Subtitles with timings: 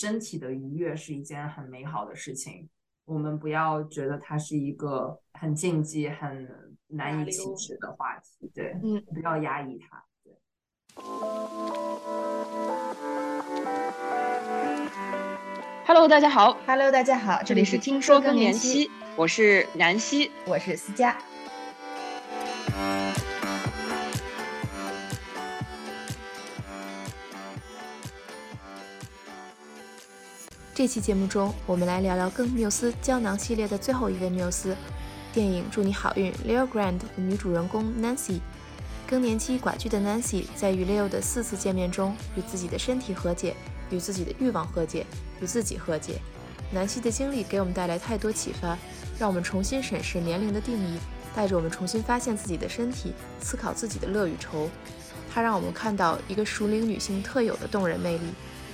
[0.00, 2.68] 身体的愉悦是一件很美好的事情。
[3.04, 6.48] 我们不要觉得它是一个很禁忌、很
[6.86, 10.04] 难以启齿的话题，对，嗯，不要压抑它。
[10.22, 10.34] 对。
[15.84, 16.56] Hello，大家好。
[16.64, 21.18] Hello，大家好，这里是听说更年期，我是南希，我是思佳。
[30.78, 34.76] 这期节目中，我们来聊聊更缪斯胶囊系列的最后一位缪斯——
[35.34, 38.38] 电影《祝你好运》Leo Grand 的女主人公 Nancy。
[39.04, 43.56] 更年期寡居的 Nancy 在与 Leo 的四次见面中，与自己的身体和解，
[43.90, 45.04] 与自己的欲望和解，
[45.40, 46.20] 与自己和解。
[46.70, 48.78] 南希的经历给我们带来太多启发，
[49.18, 50.96] 让我们重新审视年龄的定义，
[51.34, 54.70] 带着我们重新发现自己的身体，思考自己的乐与愁。
[55.34, 58.26] 它让我们看到一个熟龄女性特有的动人魅力：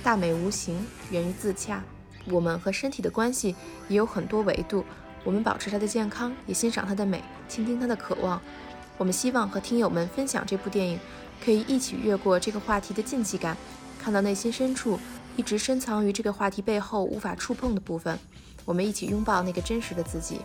[0.03, 1.83] 大美无形，源于自洽。
[2.29, 3.55] 我们和身体的关系
[3.87, 4.83] 也有很多维度，
[5.23, 8.41] 我们保持它的健康，也欣赏它的美，倾听它的渴望。
[8.97, 10.99] 我们希望和听友们分享这部电影，
[11.43, 13.55] 可以一起越过这个话题的禁忌感，
[13.99, 14.99] 看到内心深处
[15.35, 18.17] 一直深藏于这个话题背后无法触碰的部分。
[18.63, 20.39] 我们一起拥抱那个真实的自己。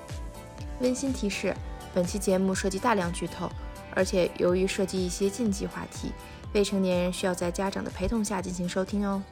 [0.81, 1.55] 温馨提示：
[1.95, 3.51] 本期节目涉及大量剧透，
[3.95, 6.13] 而且由于涉及一些禁忌话题，
[6.53, 9.23] 未成年人需要在家长的陪同下进行收听哦。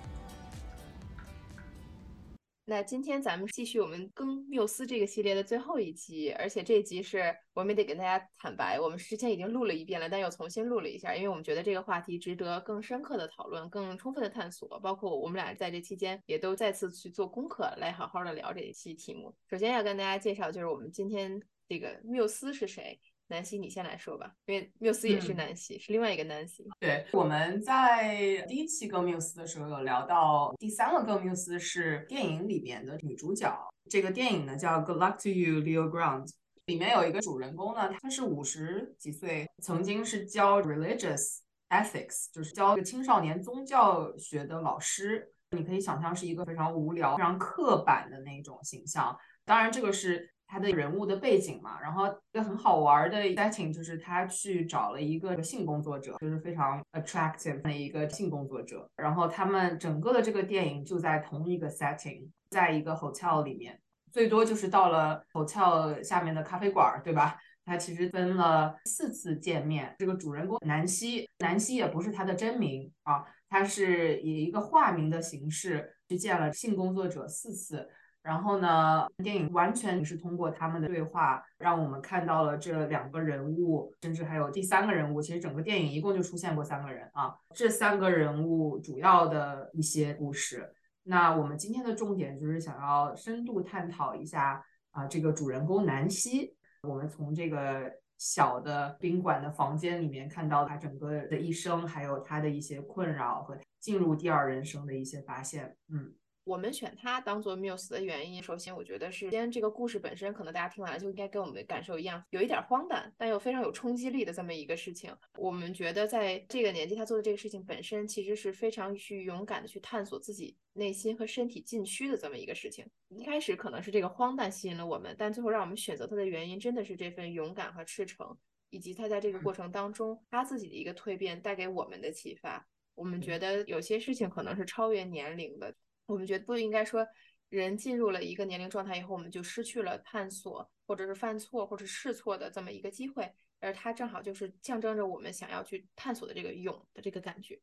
[2.71, 19.35] 那今天咱们继续我们更缪斯这个系列的最后一集，而且这集是我们也得跟大家坦白，我们之前已经录了一遍了，但又重新录了一下，因为我们觉得这个话题值得更深刻的讨论、更充分的探索，包括我们俩在这期间也都再次去做功课，来好好的聊这一期题目。
[19.49, 23.01] 首先要跟大家介绍，就是我们今天这个缪斯是谁。
[23.29, 26.67] 南希，你先来说吧，因为缪斯也是南希，嗯、是另外一个南希。
[26.81, 33.55] 对，我们在第一期更缪斯的时候有聊到，第三个更缪斯是电影里面的女主角。
[33.91, 36.27] 这个电影呢叫《Good Luck to You, Leo Grande》，
[36.67, 45.33] 里面有一个主人公呢，他是五十几岁，曾经是教 religious ethics，就是教青少年宗教学的老师。
[45.51, 49.15] 你可以想象是一个非常无聊、非常刻板的那种形象。
[49.45, 50.33] 当然，这个是。
[50.49, 63.79] 他的人物的背景嘛，然后一个很好玩的 setting 就是他去找了一个性工作者，就是非常 attractive 的一个性工作者，然后他们整个的这个电影就在同一个 setting，在一个 hotel 里面，
[64.11, 67.39] 最多就是到了 hotel 下面的咖啡馆，对吧？
[67.67, 77.87] 他其实分了四次见面，这个主人公南希，南希也不是他的真名啊，他是以一个化名的形式去见了性工作者四次。
[78.23, 85.23] 然后呢，电影完全是通过他们的对话，让我们看到了这两个人物，甚至还有第三个人物。
[85.23, 90.75] 其实整个电影一共就出现过三个人啊，这三个人物主要的一些故事。
[91.05, 96.55] 那我们今天的重点就是想要深度探讨一下啊，这个主人公南希。
[96.83, 105.75] 我们从这个小的宾馆的房间里面看到他整个的一生，还有他的一些困扰和进入第二人生的一些发现。
[105.89, 106.13] 嗯。
[106.49, 115.15] 我们选他当做缪斯的原因，首先我觉得是，先这个故事本身可能大家听完了就应该跟我们的感受一样，有一点荒诞，但又非常有冲击力的这么一个事情。
[115.37, 122.87] 我们觉得在这个年纪他做的这个事情本身其实是非常去勇敢的去探索自己内心和身体禁区的这么一个事情。
[123.11, 128.35] 一开始可能是这个荒诞吸引了我们，但最后让我们选择他的原因真的是这份勇敢和赤诚，
[128.71, 132.67] 以及他在这个过程当中他自己的一个蜕变带给我们的启发。
[132.95, 135.75] 我们觉得有些事情可能是超越年龄的。
[136.09, 137.07] 我们觉得不应该说，
[137.51, 143.31] 人进入了一个年龄状态以后，我们就失去了探索或者是犯错或者试错的这么一个机会，
[143.61, 147.61] 而它正好就是象征着我们想要去探索的这个勇的这个感觉。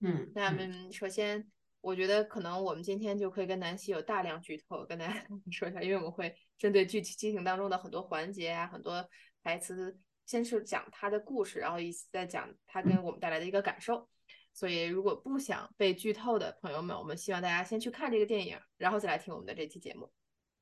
[0.00, 9.04] 嗯，那么首先，我觉得可能我们今天就可以跟南希有大量剧透跟大家 说一下，因为我们会针对具体剧情当中的很多环节啊，很多
[9.42, 14.08] 台词，先是讲他的故事，然后一起再讲他跟我们带来的一个感受。
[14.54, 20.08] 所以，如果不想被剧透的朋友们，我们希望大家先去看这个电影，然后再来听我们的这期节目。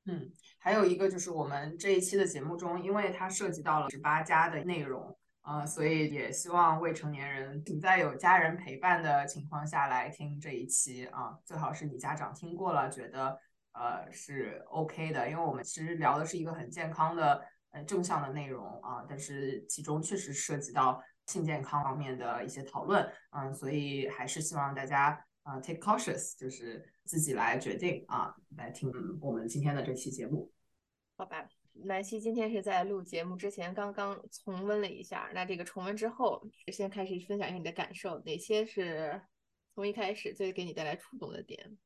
[0.05, 13.39] 嗯，还有一个就是我们这一期的节目中，因为它涉及到了十八加的内容，呃，所以也希望未成年人请在有家人陪伴的情况下来听这一期啊，最好是你家长听过了，觉得
[13.73, 20.99] 呃是 OK 的，因为我们其实聊的是一个很健康的、呃正向的内容啊，但是其中确实涉及到。
[21.27, 28.91] 性健康方面的一些讨论，嗯，所以还是希望大家啊、呃、take cautious，就是自己来决定啊，来听
[29.21, 30.51] 我们今天的这期节目。
[31.15, 31.47] 好吧，
[31.85, 39.21] 南希今天是在录节目之前刚刚重温了一下，那这个重温之后，先开始分享一下你的感受，哪些是
[39.73, 41.77] 从一开始最给你带来触动的点？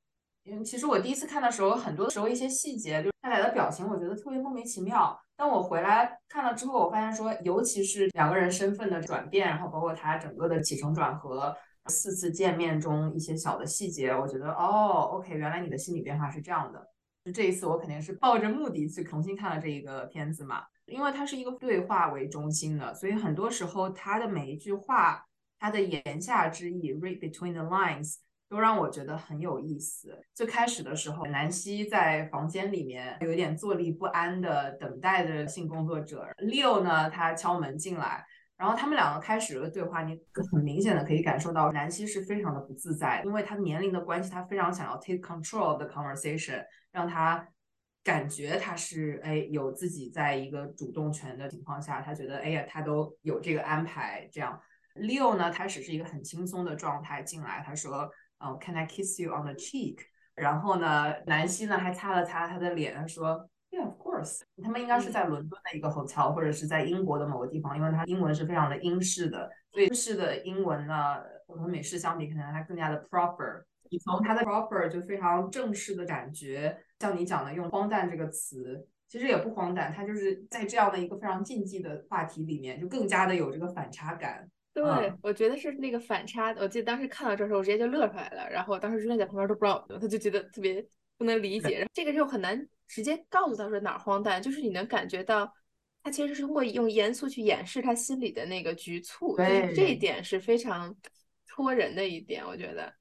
[0.43, 5.19] 因为其实我第一次看的时候，很多时候一些细节，就是他俩的表情，我觉得特别莫名其妙。
[5.35, 11.53] 但我回来看了之后，我发现说，尤其是两个人身份的转变，然后包括他整个的起承转合，
[11.87, 16.87] 四次见面中一些小的细节，我觉得哦，OK，原来你的心理变化是这样的。
[17.25, 25.25] 就这一次，我肯定是抱着目的去重新看了这一个片子嘛，因为它是一个对话为中心的，所以很多时候他的每一句话，
[25.59, 28.15] 他的言下之意，read between the lines，
[28.49, 30.17] 都让我觉得很有意思。
[30.33, 38.25] 最开始的时候，南希在房间里面有点坐立不安的等待着性工作者，Leo 呢，他敲门进来。
[38.55, 40.19] 然后他们两个开始了对话，你
[40.51, 47.47] 很明显的可以感受到南希是非常的不自在，因为他年龄的关系，他非常想要 take control of the conversation，让他
[48.03, 54.27] 感觉他是哎有自己在一个主动权的情况下，他觉得哎呀他都有这个安排。
[54.31, 54.59] 这样
[54.95, 58.09] ，Leo 呢开始是一个很轻松的状态进来，他说，
[58.39, 59.99] 嗯，Can I kiss you on the cheek？
[60.35, 63.49] 然后呢，南希呢还擦了擦他的脸，他说。
[63.69, 64.43] Yeah, of course.
[64.63, 71.17] 他们应该是在伦敦的一个 hotel，或者是在英国的某个地方，因为它英文是非常的英式的，所以英式的英文呢
[71.47, 73.61] 和美式相比，可能它更加的 proper。
[73.91, 84.49] 你从它的 proper 就非常正式的感觉，像你讲的用荒诞这个词，其实也不荒诞，它就是在这样的一个非常禁忌的话题里面，就更加的有这个反差感。
[84.83, 86.53] 对，我觉得是那个反差。
[86.59, 90.85] 我记得当时看到这时候，我直接就乐出来了，然后当时朱莉在旁边都不知道，他就觉得特别
[91.17, 92.67] 不能理解， 这个就很难。
[92.87, 95.51] 直接告诉他说哪儿荒诞，就是你能感觉到，
[96.03, 100.95] 他其实是通过用严肃去掩饰他心里的那个局促，对，这一点是非常
[101.45, 102.93] 戳人的一点，我觉得。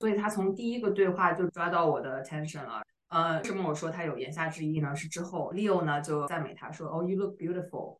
[0.00, 2.82] 所以他从第一个对话就抓到我的 attention 了。
[3.10, 4.94] 呃，为什么我说他有言下之意呢？
[4.96, 7.98] 是之后 Leo 呢就赞美他说，Oh, you look beautiful。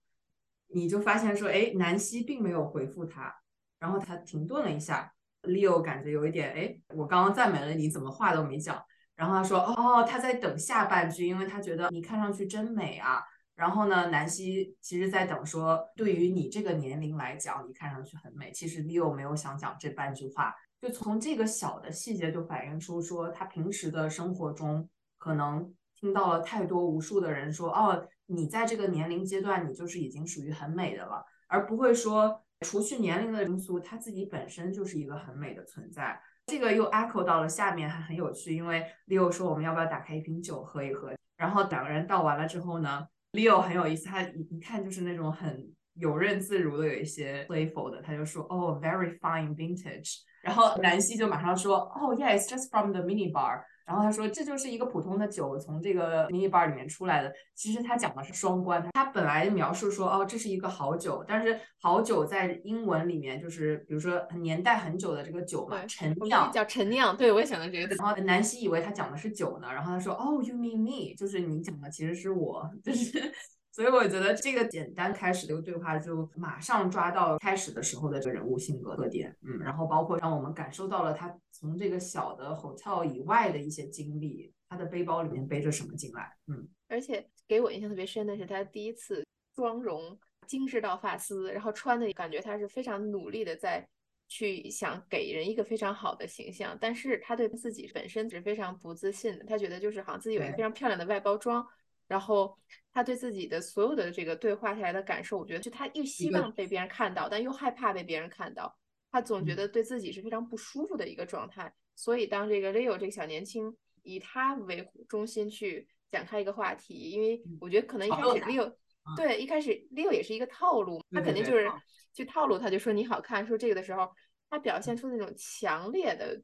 [0.69, 3.35] 你就发现说，哎，南希并没有回复他，
[3.79, 5.13] 然后他停顿了一下
[5.43, 8.83] ，Leo 感觉有一点，哎，我刚刚赞美了你，怎么话都没讲？
[9.17, 13.21] 然后他说：“哦，他在等下半句，因为他觉得你看上去真美啊。”
[13.57, 24.89] 然后呢，南希其实在等说：“对于你这个年龄来讲，你看上去很美。”其实 Leo 没有想讲这半句话，就从这个小的细节就反映出说，他平时的生活中
[25.19, 36.21] 可能听到了太多无数的人说：“哦，你在这个年龄阶段，你就是已经属于很美的了。”而不会说，除去年龄的因素，它自己本身就是一个很美的存在。
[36.47, 41.13] 这个又 echo 到了下面，还很有趣，因为 Leo 说我们要不要打开一瓶酒喝一喝？
[41.37, 50.17] 然后两个人倒完了之后呢，Leo 很有意思，他一一看就是那种很游刃自如的，有一些 playful 的，他就说哦，very fine vintage。
[50.43, 53.63] 然后南希就马上说哦，yes，just from the mini bar。
[53.89, 57.33] 然后他说，这就是一个普通的酒从这个 mini bar 里面出来的。
[57.55, 67.17] 其实他讲的是双关，他本来描述说，哦，这是一个好酒，但是好酒在英文里面就是，比如说年代很久的这个酒嘛，陈酿叫陈酿。
[67.17, 67.95] 对，我也想到这个。
[67.97, 73.33] 然后南希以为他讲的是酒呢，然后他说，哦，you mean me，就是你讲的其实是我，就是。
[73.79, 93.87] 所以我觉得这个简单开始的一个对话，就马上抓到开始的时候的这个人物性格特点，嗯，然后包括让我们感受到了他从这个小的 hotel 以外的一些经历，他的背包里面背着什么进来，嗯，而且给我印象特别深的是他第一次妆容精致到发丝，然后穿的感觉他是非常努力的在
[94.27, 101.65] 去想给人一个非常好的形象，但是他对自己本身是非常不自信的，他觉得就是好像自己有一个非常漂亮的外包装。
[102.09, 102.59] 然后
[102.93, 108.77] 他对自己的所有的这个对话下来的感受，我觉得就他又希望被别人看到，但又害怕被别人看到。
[109.13, 111.73] 他总觉得对自己是非常不舒服的一个状态。
[111.95, 118.73] 所以当这个 Leo 这个小年轻以他为中心去展开一个话题，因为我觉得可能一开始 Leo
[119.17, 121.71] 对一开始 Leo 也是一个套路，他肯定就是
[122.13, 124.11] 去套路，他就说你好看，说这个的时候，
[124.49, 126.43] 他表现出那种强烈的。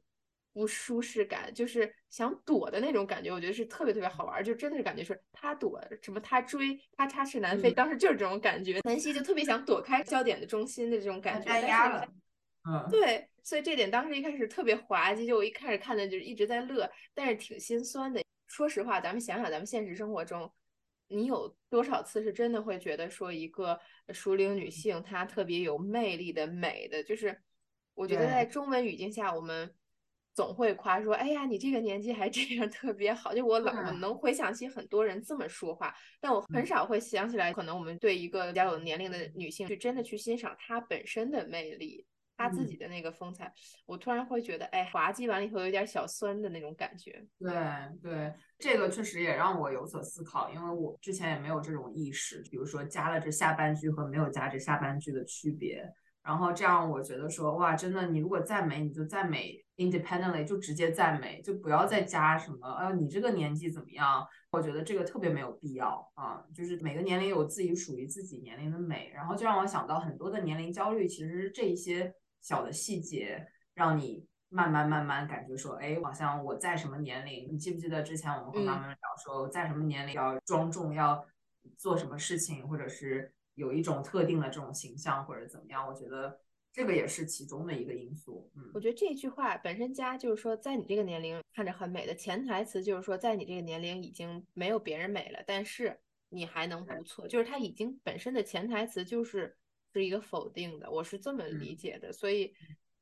[0.55, 8.79] 不舒适感，就是想躲的那种感觉，我觉得是特别特别好玩，就真的是感觉是他躲什么，他追，他插翅难飞，当时就是这种感觉。
[8.85, 12.07] 南希就特别想躲开焦点的中心的这种感觉，但是，
[12.63, 18.23] 嗯，对，所以这点当时一开始特别滑稽，就我一开始看的就是一直在乐，但是挺心酸的。
[18.47, 20.49] 说实话，咱们想想，咱们现实生活中，
[21.09, 23.77] 你有多少次是真的会觉得说一个
[24.13, 27.37] 熟龄女性她特别有魅力的美的，就是
[27.93, 29.69] 我觉得在中文语境下，我们。
[30.35, 43.49] 总会夸说：“哎呀，你这个年纪还这样特别好。”就我老我能回想起很多人这么说话，但我很少会想起来，可能我们对一个比较有年龄的女性，去真的去欣赏她本身的魅力，她自己的那个风采。
[43.85, 47.25] 我突然会觉得，哎，滑稽完了以后有点小酸的那种感觉。
[47.39, 47.53] 对
[48.03, 55.89] 对，这个确实也让我有所思考，因为我之前也没有这种意识，比如说加了这下半句和没有加这下半句的区别。
[56.21, 64.25] 然后这样，我觉得说，哇，真的，你如果赞美，你就赞美 independently 就直接赞美，就不要再加什么，哎，你这个年纪怎么样？
[64.51, 66.41] 我觉得这个特别没有必要啊。
[66.53, 77.49] 就是每个年龄有自己属于自己年龄的美，然后就让我想到很多的年龄焦虑，其实这一些小的细节让你慢慢慢慢感觉说，哎，好像我在什么年龄？
[77.51, 81.25] 你记不记得之前我们和妈妈聊说，在什么年龄要庄重，要
[81.77, 85.85] 做什么事情，或者是有一种特定的这种形象或者怎么样？
[85.85, 86.39] 我觉得。
[86.75, 88.51] 这个也是其中的一个因素。
[88.53, 97.29] 嗯，我觉得这句话本身加就是说，在你这个年龄看着很美的潜台词，就是说，在你这个年龄已经没有别人美了，但是你还能不错。
[97.29, 99.55] 就是它已经本身的潜台词就是
[99.93, 102.11] 是一个否定的，我是这么理解的。
[102.11, 102.53] 所以，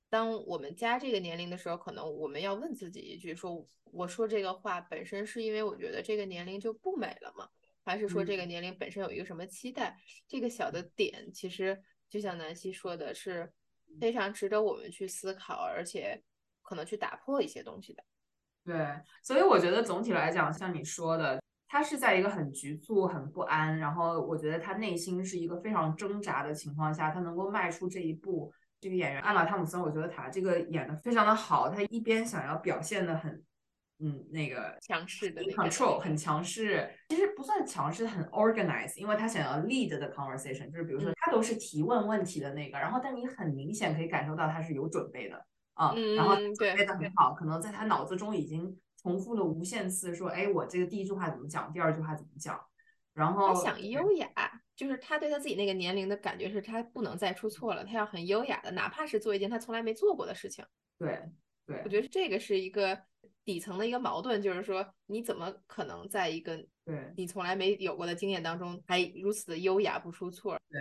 [0.08, 7.50] 当我们加这个年龄的时候，可能我们要问自己一句：说我说这个话本身是因为我觉得这个年龄就不美了吗？
[7.84, 9.98] 还是说这个年龄本身有一个什么期待？
[10.27, 13.51] 这个小的点，其实就像南希说的是。
[14.00, 16.22] 非常值得我们去思考，而且
[16.62, 18.04] 可能去打破一些东西的。
[18.64, 18.88] 对，
[19.22, 28.54] 所以我觉得总体来讲，像你说的，他是在一个很局促、很不安，然后我觉得他内心是一个非常挣扎的情况下，他能够迈出这一步。
[28.80, 31.70] 这个演员艾玛汤姆森，我觉得他这个演的非常的好。
[31.70, 33.42] 他一边想要表现的很，
[34.00, 52.60] 嗯，那个强势的 control 很强势，其实不算强势，很 organized，因为他想要 lead the conversation，就是比如说他都是提问问题的那个，然后但你很明显可以感受到他是有准备的啊，然后准备的很好，可能在他脑子中已经重复了无限次，说，哎，我这个第一句话怎么讲，第二句话怎么讲，
[53.13, 54.30] 然后他想优雅，
[54.75, 60.63] 就是他对他自己那个年龄的感觉是他不能再出错了，他要很优雅的，哪怕是做一件他从来没做过的事情。
[61.00, 61.20] 对，
[61.66, 63.02] 对，我觉得这个是一个。
[63.46, 70.58] 底层的一个矛盾就是说，你怎么可能在一个对你从来没有过的经验当中还如此的优雅不出错？
[70.70, 70.80] 对，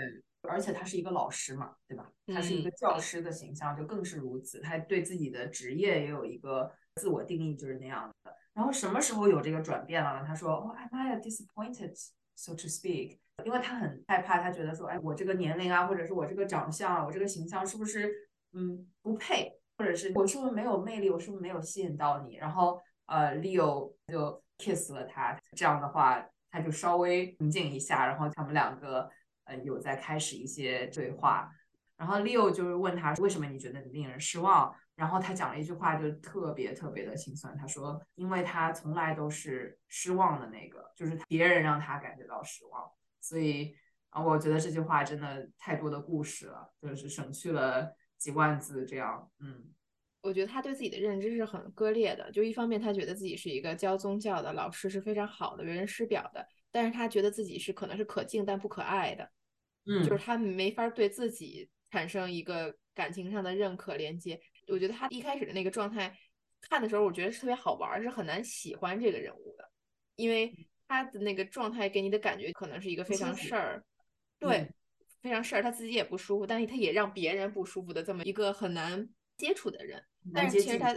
[0.48, 2.10] 而且他是一个老师嘛，对吧？
[2.26, 4.60] 他是一个教师的形象，就更是如此。
[4.60, 8.36] 他对自己的职业也有一个自我定义，就是那样的。
[8.52, 10.24] 然后什么时候有这个转变了呢？
[10.26, 11.94] 他说：“哦，Am I disappointed,
[12.34, 18.12] so to speak？” 因为他很害怕，他觉得说：“哎，我这个年龄啊，或者是我这个长相，我这个形象是不是
[18.52, 21.08] 嗯不配？”或者是我是不是没有魅力？
[21.08, 22.36] 我是不是没有吸引到你？
[22.36, 29.10] 然后呃，Leo 就 kiss 了他，这样的话他就稍微平静一下，然后他们两个
[29.44, 31.50] 呃有在开始一些对话。
[31.96, 34.74] 然后 Leo 就是问他为什么你觉得你令人失望？
[34.94, 37.56] 然后他讲了一句话，就特别特别的心酸。
[37.56, 42.90] 他说，因为他从来都是失望的那个，就是别人让他感觉到失望。
[43.20, 43.74] 所以
[44.10, 47.96] 啊，我觉得这句话真的太多的故事了，就是省去了。
[48.18, 49.74] 几万字这样，嗯，
[50.20, 52.30] 我觉得他对自己的认知是很割裂的。
[52.30, 59.30] 就一方面，他觉得自己是一个教宗教的老师，是非常好的为人师表的，但是他觉得自己是可能是可敬但不可爱的，
[59.86, 64.40] 嗯，就是他没法对自己产生一个感情上的认可连接。
[64.66, 66.12] 我觉得他一开始的那个状态
[66.62, 69.70] 看的时候，我觉得是特别好玩，是很难喜欢这个人物的，
[70.16, 70.52] 因为
[70.88, 73.84] 他的那个状态给你的感觉可能是一个非常事儿，
[74.40, 74.68] 对。
[75.20, 80.02] 非常事儿，他自己也不舒服，但是他也让别人不舒服的这么一个很难接触的人。
[80.34, 80.94] 但是其实他，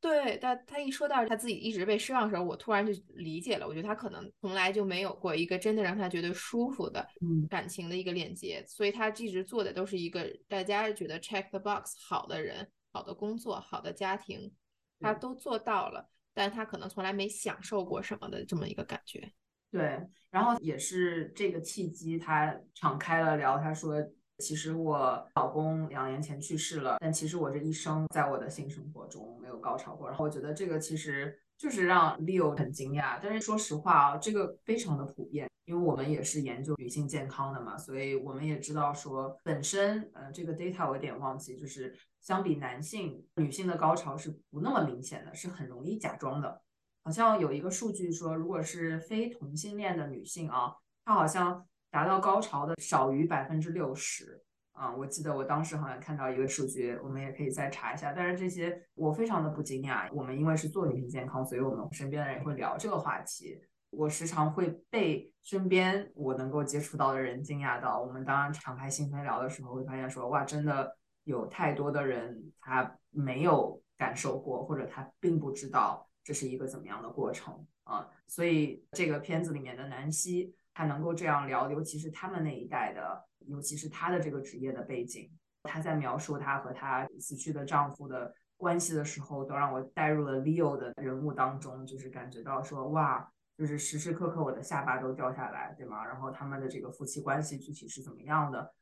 [0.00, 3.66] 对，他他一说到他自己一直被失望的时候，我突然就理解了。
[3.66, 7.06] 我觉得他可能从来就没有过一个真的让他觉得舒服的
[7.48, 14.52] 感情的一个链接，所以他一直做的都是一个大家觉得 check the box 好的人、好的工作、好的家庭，
[15.00, 19.32] 他都做到了，但他可能从来没享受过什么的这么一个感觉。
[19.70, 20.00] 对，
[20.30, 23.58] 然后也是这个契机，他敞开了聊。
[23.58, 23.96] 他说
[24.38, 33.18] ：“其实我老公两年前去世了，但其实我这一生在我的性生活中没有高潮过。”然后我觉得这个其实就是让 Leo 很惊讶。
[33.22, 46.60] 但是说实话啊，这个非常的普遍，因为我们也是研究女性健康的嘛，所以我们也知道说，本身呃这个 data 我有点忘记，就是相比男性，女性的高潮是不那么明显的，是很容易假装的。
[47.04, 50.74] 好像有一个数据说，如果是非同性恋的女性啊，
[51.04, 54.92] 她好像达到高潮的少于百分之六十啊。
[54.92, 58.12] 我记得我当时好像看到一个数据，我们也可以再查一下。
[58.12, 60.12] 但是这些我非常的不惊讶。
[60.12, 63.60] 我们因为是做女性健康，所以我们身边的人也会聊这个话题。
[63.90, 68.02] 我时常会被身边我能够接触到的人惊讶到。
[68.02, 76.10] 我们当然敞开心扉聊的时候，会发现说，哇，真的有太多的人他没有感受过，或者他并不知道。
[76.24, 78.08] 这是一个怎么样的过程啊？
[78.26, 85.30] 所以这个片子里面的南希，她能够这样聊，尤其是他们那一代的，尤其是她的这个职业的背景，
[85.62, 93.26] 她在描述她和她死去的丈夫的关系的时候，都让我带入了 Leo 的人物当中，就是感觉到说，哇，
[93.56, 96.04] 就是时时刻刻我的下巴都掉下来，对吗？
[96.04, 98.74] 然后他们的这个夫妻关系具体是怎么样的？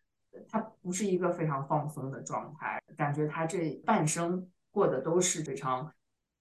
[0.49, 4.49] 他不是一个非常放松的状态，感觉他这半生。
[4.75, 5.93] 过的都是非常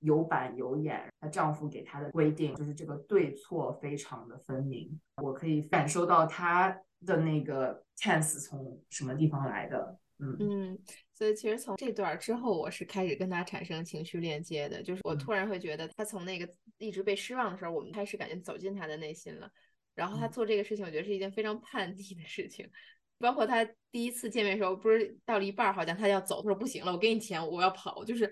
[0.01, 1.01] 有板有眼。
[1.20, 9.98] 她丈夫给她的规定就是这个对错非常的分明，我可以感受到她的那个 tense 从什么地方来的。
[10.20, 10.79] 嗯嗯，
[11.15, 19.50] 所以其实从这段之后，我是开始跟她产生情绪链接的，就是我突然会觉得她从那个一直被失望的时候，我们开始感觉走进她的内心了。
[19.96, 22.70] 然后她做这个事情，我觉得是一件非常叛逆的事情。
[23.17, 28.03] 包括他第一次见面的时候，不是到了一半好像他要走，他说不行了，我给你钱，我要跑。
[28.03, 28.25] 就是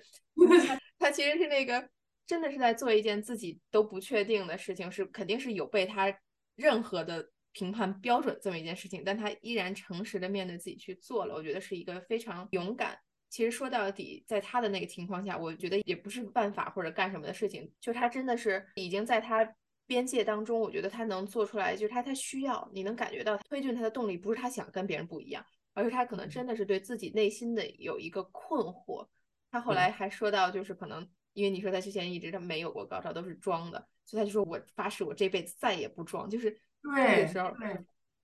[0.66, 0.76] 他
[1.10, 1.90] 他其实是那个
[2.28, 6.16] 真的是在做一件自己都不确定的事情，是肯定是有被他
[6.56, 7.32] 任何的。
[7.52, 12.96] 评判标准这么一件事情，但他依然诚实的面对自己去做了，我觉得是一个非常勇敢。
[13.28, 19.52] 其实说到底，在他的那个情况下，我觉得也不是办法或者干什么的事情，就他真的是已经在他
[19.88, 29.08] 边界当中，我觉得他能做出来，就是他他需要，你能感觉到推进他的动力不是他想跟别人不一样，而是他可能真的是对自己内心的有一个困惑。
[29.52, 36.60] 他后来还说到，就是可能因为你说他之前一直他没有过高潮，都是装的，所以他就说我发誓我这辈子再也不装，就是。
[36.96, 37.54] 这个时候，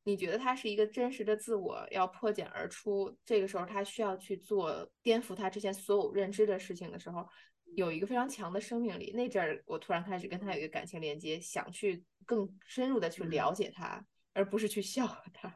[0.05, 7.27] 你觉得他是一个真实的自我要破茧而出，这个时候他需要去做颠覆他之前所有认知的事情的时候，
[7.75, 9.11] 有一个非常强的生命力。
[9.11, 15.53] 那阵儿，我突然开始跟他有一个感情连接，想去更深入的去了解他，而不是去笑话他。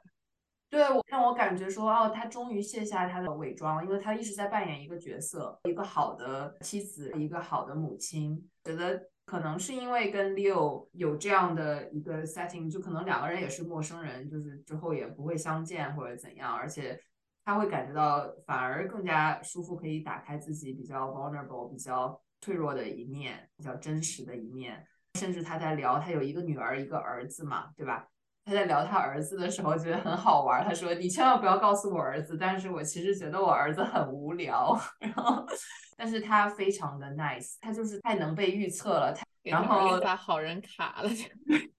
[0.69, 9.09] 对，让我感觉说，哦，他终于卸下他的伪装，因为他一直在扮演一个角色，一个好的妻子，一个好的母亲，觉得。
[9.25, 16.99] 可能是因为跟 Leo 有这样的一个 setting，就可能两个人也是陌生人，就是之后也不会相见或者怎样，而且
[17.45, 24.83] 他会感觉到反而更加舒服，可以打开自己比较 vulnerable、比较脆弱的一面，比较真实的一面。
[25.19, 28.07] 甚至他在聊他有一个女儿一个儿子嘛，对吧？
[28.49, 35.45] 他在聊他儿子的时候觉得很好玩，他说：“你千万不要告诉我儿子，但是我其实觉得我儿子很无聊。”然后。
[35.95, 39.13] 但是他非常的 nice，他就是太能被预测了。
[39.13, 41.09] 他然后把好人卡了，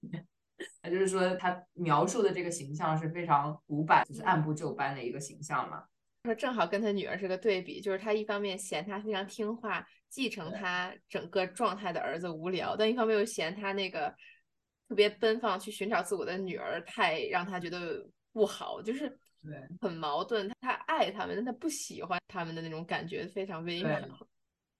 [0.83, 5.83] 他就是说他描述的这个形象是非常古板，就是按部就班的一个形象嘛。
[6.23, 14.13] 说正好跟他女儿是个对比，就是他一方面嫌他非常听话，继承他整个状态的儿子无聊，但一方面又嫌他那个
[14.91, 19.07] 特别奔放去寻找自我的女儿太让他觉得不好，就是。
[19.41, 20.51] 对，很矛盾。
[20.59, 23.97] 他爱他们，但他不喜欢他们的那种感觉，非常微妙。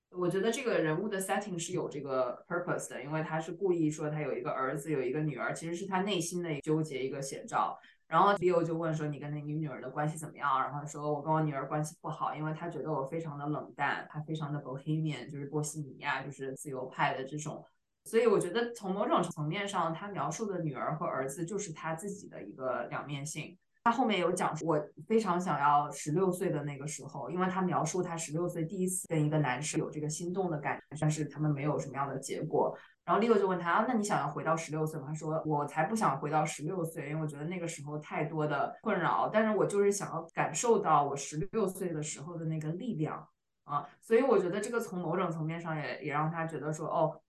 [0.10, 7.80] 我觉得这个人物的 setting 是有这个 purpose 的，因为他是故意说他有一个儿子，有一个女儿，其实是他内心的纠结一个写照。
[8.06, 17.66] 然后 Leo 就问说：“你跟那个女儿的关系怎么样？”然后说：“我跟我女儿关系不好，因为她觉得我非常的冷淡，她非常的 bohemian，就是波西米亚，就是自由派的这种。
[18.06, 32.78] 所以我觉得从某种层面上，他描述的女儿和儿子就是他自己的一个两面性。”他后面有讲，我非常想要十六岁的那个时候，因为他描述他十六岁第一次跟一个男士有这个心动的感觉，但是他们没有什么样的结果。
[33.04, 35.08] 然后 Leo 就问他啊，那你想要回到十六岁吗？
[35.08, 43.28] 他说我才不想回到十六岁，因为我觉得那个时候太多的困扰，但是我就是想要感受到我十六岁的时候的那个力量
[43.64, 43.90] 啊。
[44.00, 47.20] 所以我觉得这个从某种层面上也也让他觉得说，哦，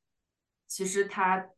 [0.73, 1.51] 其实他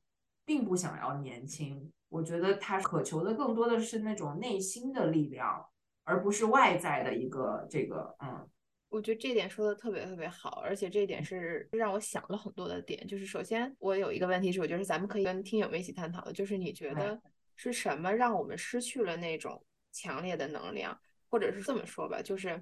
[0.45, 1.93] 并不想要年轻。
[2.09, 5.65] 我觉得他渴求的更多的是那种内心的力量，
[6.03, 8.51] 而不是外在的一个这个嗯。
[8.89, 13.07] 我觉得这点说的特别特别好，而且这一点是让我想了很多的点。
[13.07, 17.21] 就是首先，我有一个问题是，我觉得咱们可以跟听友们一起探讨的，就是你觉得
[17.55, 20.99] 是什么让我们失去了那种强烈的能量，
[21.31, 22.61] 或者是这么说吧，就是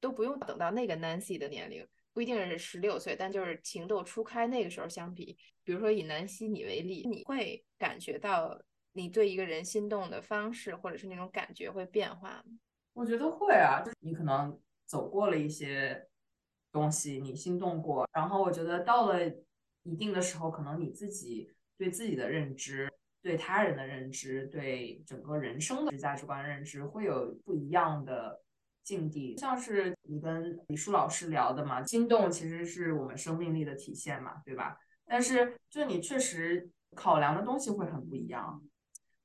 [0.00, 8.60] 都不用等到那个 Nancy 的年龄，不一定是十六岁，但就是情窦初开那个时候相比，比如说以南希你为例，你会感觉到。
[8.92, 12.44] 你对一个人心动的方式，或者是那种感觉会变化吗？
[12.92, 16.08] 我觉得会啊，就是你可能走过了一些
[16.72, 19.20] 东西，你心动过，然后我觉得到了
[19.84, 22.92] 一定的时候，可能你自己对自己的认知、
[23.22, 28.42] 对他人的认知、对整个人生的价值观认知会有不一样的
[28.82, 29.36] 境地。
[29.36, 34.76] 像是你跟李舒老师聊的嘛，心动其实是我们生命力的体现嘛，对吧？
[35.06, 38.62] 但是就你确实考量的东西会很不一样。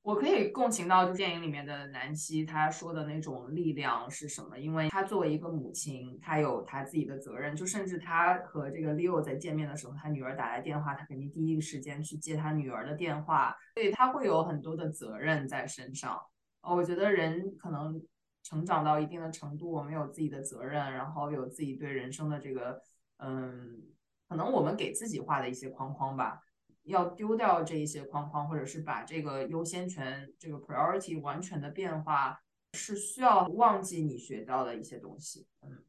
[0.02, 4.56] 我可以共情到，就电影里面的南希她说的那种力量是什么？
[4.56, 7.56] 因为她作为一个母亲，她有她自己的责任。
[7.56, 16.22] 就甚至她和这个 Leo 在见面的时候，她女儿打来电话，她肯定第一个时间去接她女儿的电话，所以她会有很多的责任在身上。
[16.62, 18.00] 哦，我觉得人可能
[18.45, 22.79] 成长到一定的程度，我们有自己的责任，然后有自己对人生的这个，
[23.17, 23.81] 嗯，
[24.29, 26.39] 可能我们给自己画的一些框框吧。
[26.84, 32.39] 要丢掉这一些框框，或者是把这个优先权、这个 priority 完全的变化，
[32.73, 35.47] 是需要忘记你学到的一些东西。
[35.63, 35.84] 嗯，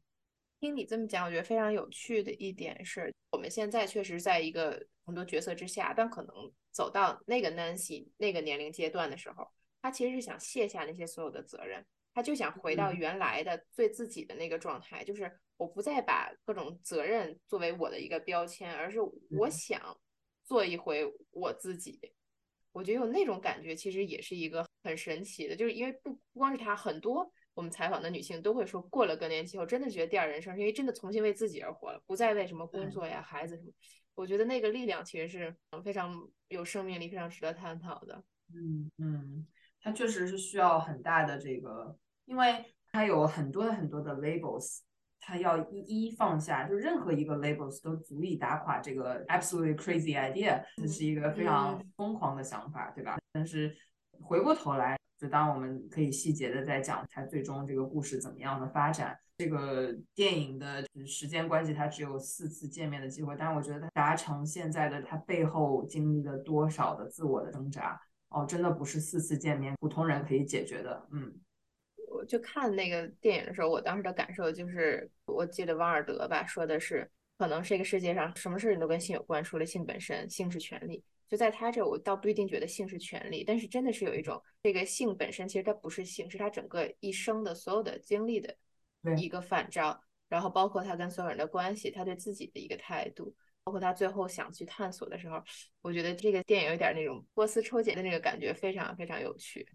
[0.59, 6.33] 听你这么讲，我觉得非常有趣的一点是，我们现在确实在一个很多角色之下，但可能
[6.71, 9.47] 走到那个 Nancy 那个年龄阶段的时候，
[9.83, 11.85] 他其实是想卸下那些所有的责任，
[12.17, 18.97] 他就想回到原来的最自己的那个状态，就是我不再把各种责任作为我的一个标签，而是
[19.29, 19.79] 我想
[20.43, 22.11] 做一回我自己。
[22.71, 27.31] 我觉得有那种感觉，其实也是一个很神奇的，就是因为不不光是他，很多。
[27.53, 33.71] 我们采访的女性都会说，过了更年期后，真的觉得第二人生，因为真的重新为自己而活了，不再为什么工作呀、孩子什么。
[34.15, 38.23] 我觉得那个力量其实是非常有生命力，非常值得探讨的。
[38.55, 39.47] 嗯嗯，
[39.81, 44.81] 它确实是需要很大的这个，因为它有很多很多的 labels，
[45.19, 53.17] 它要一一放下，就任何一个 labels 都足以打垮这个 absolutely crazy idea，这是一个非常疯狂的想法，对吧？
[53.31, 53.75] 但是
[54.21, 54.95] 回过头来。
[55.19, 71.07] 就当我们可以细节的在讲它最终这个故事怎么样的发展，这个电影的时间关系，它只有四次见面的机会，但是我觉得它达成现在的它背后经历了多少的自我的挣扎哦，真的不是四次见面普通人可以解决的。
[71.11, 71.33] 嗯，
[72.07, 81.03] 我就看那个电影的时候，我当时的感受就是，我记得王尔德吧说的是，可能这个世界上什么事情都跟性有关，除了性本身，性是权利。
[81.27, 88.55] 就在他这，我倒不一定觉得性是权利，但是真的是有一种这个性本身，其实它不是性，是他整个一生的所有的经历的
[89.17, 95.43] 一个反照，然后包括他跟所有人的关系，他对自己的一个态度，包括他最后想去探索的时候，
[95.81, 99.67] 我觉得这个电影有点那种波斯抽检的那个感觉，非常非常有趣。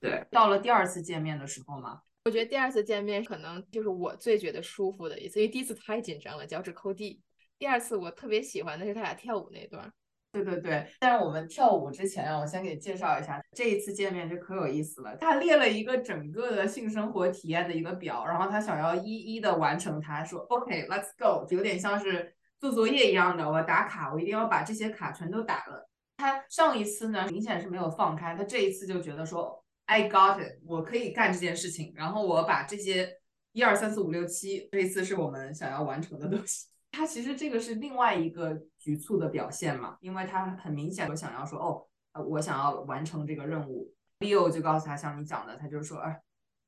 [0.00, 7.20] 对，到了第二次见面的时候嘛，我觉得第二次见面可能就是我最觉得舒服的一次，因为第一次太紧张了，脚趾抠地。
[7.58, 9.92] 第二次我特别喜欢的是他俩跳舞那段。
[10.30, 15.16] 对对对，但是我们跳舞之前啊，我先给介绍一下，这一次见面就可有意思了。
[15.16, 19.98] 他列了一个整个的性生活体验的一个表，然后他想要一一的完成。
[19.98, 25.88] 他说：“OK，Let's go。”有点像是做作业一样的，我打卡，我一定要把这些卡全都打了。
[26.18, 33.18] 他上一次呢，明显是没有放开，他这一次就觉得说：“I got it，我可以干这件事情。”然后我把这些
[33.52, 36.68] 一二三四五六七，这次是我们想要完成的东西。
[36.92, 43.92] 他其实这个是另外一个局促的表现嘛，因为他很明显的想要说，哦，我想要完成这个任务。
[44.20, 46.20] Leo 就告诉他，像你讲的，他就是说，哎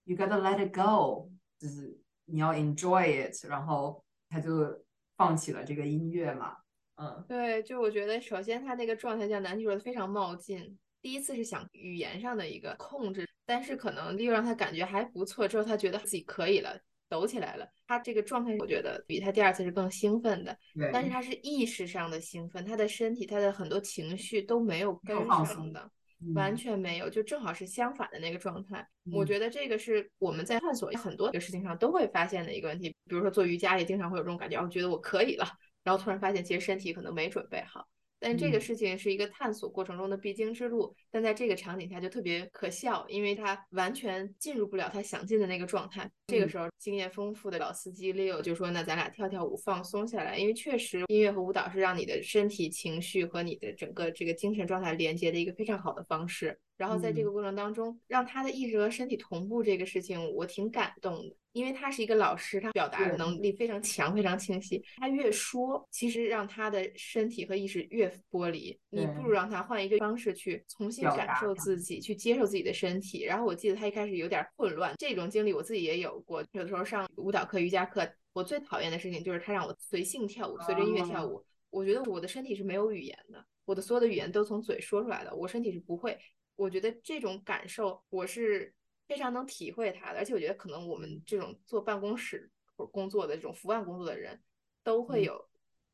[0.04, 4.83] ，You gotta let it go，就是你要 enjoy it，然后他就
[5.16, 6.56] 放弃了这个音乐嘛。
[6.96, 16.79] 嗯，对，就我觉得，首先他那个状态像男主说的非常冒进，第一次是想语言上的一个控制，但是可能 Leo 让他感觉还不错，之后他觉得自己可以了。
[17.09, 20.57] 抖起来了，他这个状态我觉得比他第二次是更兴奋的，
[20.93, 25.91] 但是他是意识上的兴奋，他的身体，他的很多情绪都没有跟上的，
[26.37, 28.87] 完全没有，就正好是相反的那个状态。
[29.11, 35.45] 我觉得这个是我们在探索很多的事情上都会发现的一个问题，比如说做瑜伽也经常会有这种感觉，我觉得我可以了，
[35.83, 37.89] 然后突然发现其实身体可能没准备好。
[38.20, 46.09] 但这个事情是一个探索过程中的必经之路，但在这个场景下就特别可笑，因为他完全进入不了他想进的那个状态。
[46.26, 61.37] 这个时候，经验丰富的老司机 Leo 就说：“那咱俩跳跳舞，放松下来，因为确实音乐和舞蹈是让你的身体、情绪和你的整个这个精神状态连接的一个非常好的方式。”然后在这个过程当中，让他的意识和身体同步，这个事情我挺感动的。
[61.53, 64.83] 因为他是一个老师，他表达的能力非常强，非常清晰。
[64.97, 68.75] 他越说，其实让他的身体和意识越剥离。
[68.88, 73.25] 你不如让他换一个方式去重新感受自己，去接受自己的身体。
[73.25, 76.43] 然后我记得他一开始有点混乱，这种经历我自己也有过。
[76.53, 81.45] 有的时候上舞蹈课、瑜伽课，我最讨厌的事情就是他让我随性跳舞，随着音乐跳舞。
[81.69, 86.16] 我觉得我的身体是没有语言的，我的所有的语言都从嘴说出来的，我身体是不会。
[86.61, 88.75] 我觉得这种感受，我是。
[89.11, 94.40] 非常能体会他的，而且我觉得可能我们这种坐办公室或工作的这种伏案工作的人，
[94.85, 95.49] 都会有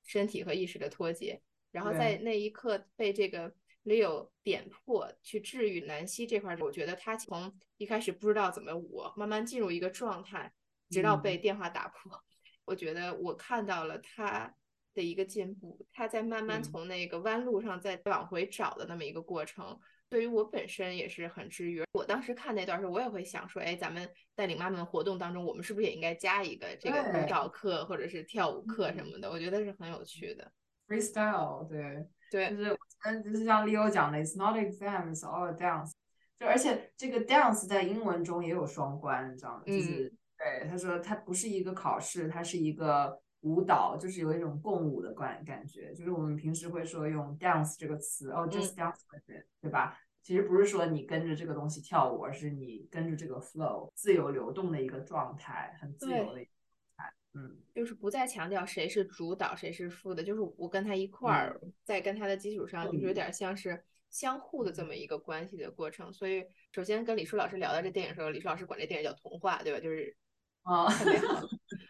[0.05, 1.40] 身体和意识的脱节。
[1.70, 3.50] 然后在那一刻被这个
[3.85, 10.52] Leo 点破去治愈南希这块，我觉得他从一开始不知道怎么舞，慢慢进入一个状态，
[10.90, 12.22] 直到被电话打破。
[12.66, 14.55] 我觉得我看到了他
[14.92, 19.81] 的一个进步，他在慢慢从那个弯路上再往回找的那么一个过程。
[20.09, 21.83] 对于我本身也是很治愈。
[21.92, 29.31] 我当时看那段时候，我也会想说，哎，咱们带领妈妈的活动当中，我们是不是也应该加一个这个舞蹈课或者是跳舞课什么的？
[29.31, 30.51] 我觉得是很有趣的。
[30.87, 35.92] Freestyle，对对，就是嗯，就是像 Leo 讲的，It's not exams, all dance。
[36.38, 39.62] 就而且这个 dance 在英文中也有双关，你知道吗？
[39.66, 45.94] 就是对他说，它不是一个考试，它是一个舞蹈，就是有一种共舞的感感觉。
[45.94, 49.96] 就是我们平时会说用 dance 这个词，哦，just dance with it，对吧？
[50.20, 57.14] 其实不是说你跟着这个东西跳舞，而是你跟着这个 flow 自由流动的一个状态，很自由的一个状态。
[57.35, 63.80] 嗯，就是不再强调谁是主导谁是副的，就是我跟他一块儿，在跟他的基础上，就是有点像是
[64.11, 66.12] 相互的这么一个关系的过程。
[66.12, 69.78] 所以，首先跟李舒老师聊到这电影的时候，李舒老师管这电影叫童话，对吧？
[69.78, 70.16] 就是
[70.62, 71.40] 啊，特别好。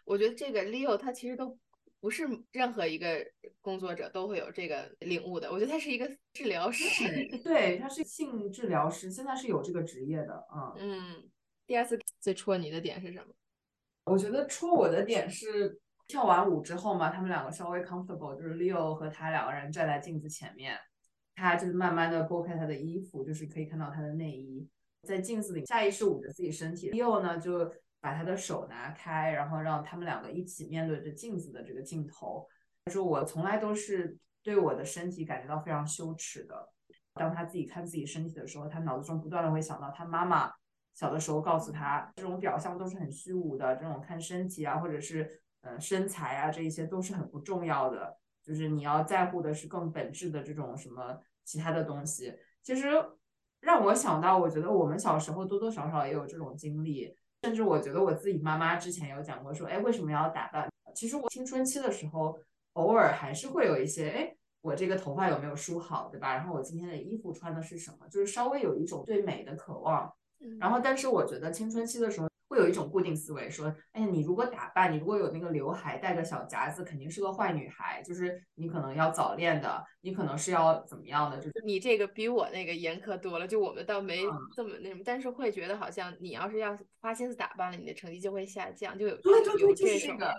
[0.06, 1.58] 我觉得这个 Leo 他其实都
[2.00, 3.26] 不是任何一个
[3.60, 5.52] 工作者都会有这个领悟的。
[5.52, 7.04] 我觉得他是一个治疗师，
[7.44, 11.28] 对，他是性治疗师，现在是有这个职业的，啊嗯。
[11.66, 13.34] 第二次最戳你的点是什么？
[14.04, 20.78] 我觉得戳我的点是跳完舞之后嘛，他们两个稍微 comfortable，就是 Leo 和他两个人站在镜子前面，
[21.34, 24.68] 他就是慢慢的拨开他的衣服，就是可以看到他的内衣，
[25.02, 26.92] 在镜子里下意识捂着自己身体。
[26.92, 27.68] Leo 呢就
[28.06, 32.46] 把他的手拿开，然后让他们两个一起面对着镜子的这个镜头。
[32.84, 36.68] 他说我从来都是对我的身体感觉到非常羞耻的。
[37.14, 40.52] 当他自己看自己身体的时候，他脑子中不断的会想到他妈妈。
[40.94, 48.16] 小的时候告诉他，这种表象都是很虚无的，这种看身体啊，或者是呃身材啊，这一些都是很不重要的。
[48.40, 52.32] 就是你要在乎的是更本质的这种什么其他的东西。
[52.62, 52.86] 其实
[53.58, 60.68] 让我想到，我觉得我们小时候多多少少也有这种经历，甚至我觉得我自己妈妈之前有讲过，说哎为什么要打扮？
[60.94, 62.38] 其实我青春期的时候，
[62.74, 66.34] 偶尔还是会有一些，哎我这个头发有没有梳好，对吧？
[66.34, 68.08] 然后我今天的衣服穿的是什么？
[68.08, 70.12] 就是稍微有一种对美的渴望。
[70.60, 81.38] 然后，但是我觉得青春期的时候会有一种固定思维，说，哎呀，你如果打扮，你如果有那个刘海，带个小夹子，肯定是个坏女孩，就是你可能要早恋的，你可能是要怎么样的？
[81.38, 84.22] 就是你这个比我那个严苛多了，就我们倒没
[84.54, 90.34] 这么那什么，但是会觉得好像你要是要花心思打扮了，你的成绩就会下降，就有对对对，就是这个，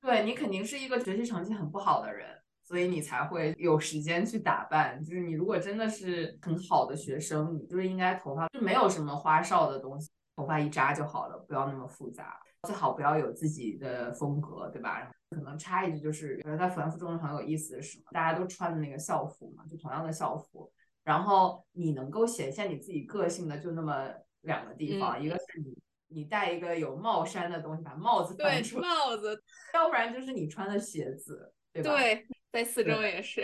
[0.00, 2.28] 对你肯定是一个学习成绩很不好的人。
[2.62, 5.02] 所以你才会有时间去打扮。
[5.02, 12.40] 就是你如果真的是很好的学生，你就是应该头发就没有什么花哨的东西，头发一扎就好了，不要那么复杂。
[12.68, 14.98] 最好不要有自己的风格，对吧？
[14.98, 17.98] 然后可能插一句，就是觉得在服中很有意思的是？
[18.10, 20.70] 大家都穿的那个校服嘛，就同样的校服，
[21.02, 24.08] 然后你能够显现你自己个性的就那么
[24.42, 31.96] 两个地方，一个是你你戴一个有帽衫的东西，把帽子翻出来，帽子，要不然就是你穿的鞋子，对吧？
[31.96, 32.26] 对。
[32.52, 33.42] 在四周也是，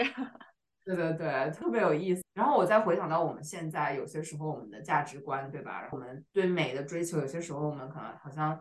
[0.87, 2.23] 对对对，特别有意思。
[2.33, 5.89] 然后我再回想到我们现在有些时候我们的价值观，对吧？
[5.91, 8.57] 我们对美的追求，有些时候我们可能好像，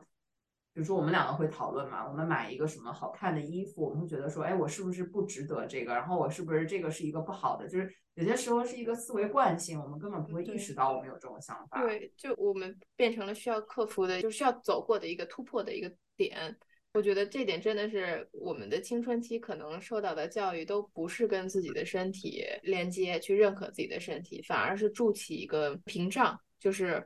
[0.73, 5.93] 比如说我们两个会讨论嘛，我们买一个什么好看的衣服，我们会觉得说，哎，我是不是不值得这个？
[5.93, 7.67] 然后我是不是这个是一个不好的？
[7.67, 11.79] 就是有些时候是一个思维惯性，我们根本不会意识到我们有这种想法。
[11.79, 16.57] 对，就我们变成了需要克服的，就需要走过的一个突破的一个点。
[16.95, 27.05] 我觉得这点真的是我们的青春期可能受到的教育都不是跟自己的身体连接，去认可自己的身体，反而是筑起一个屏障，就是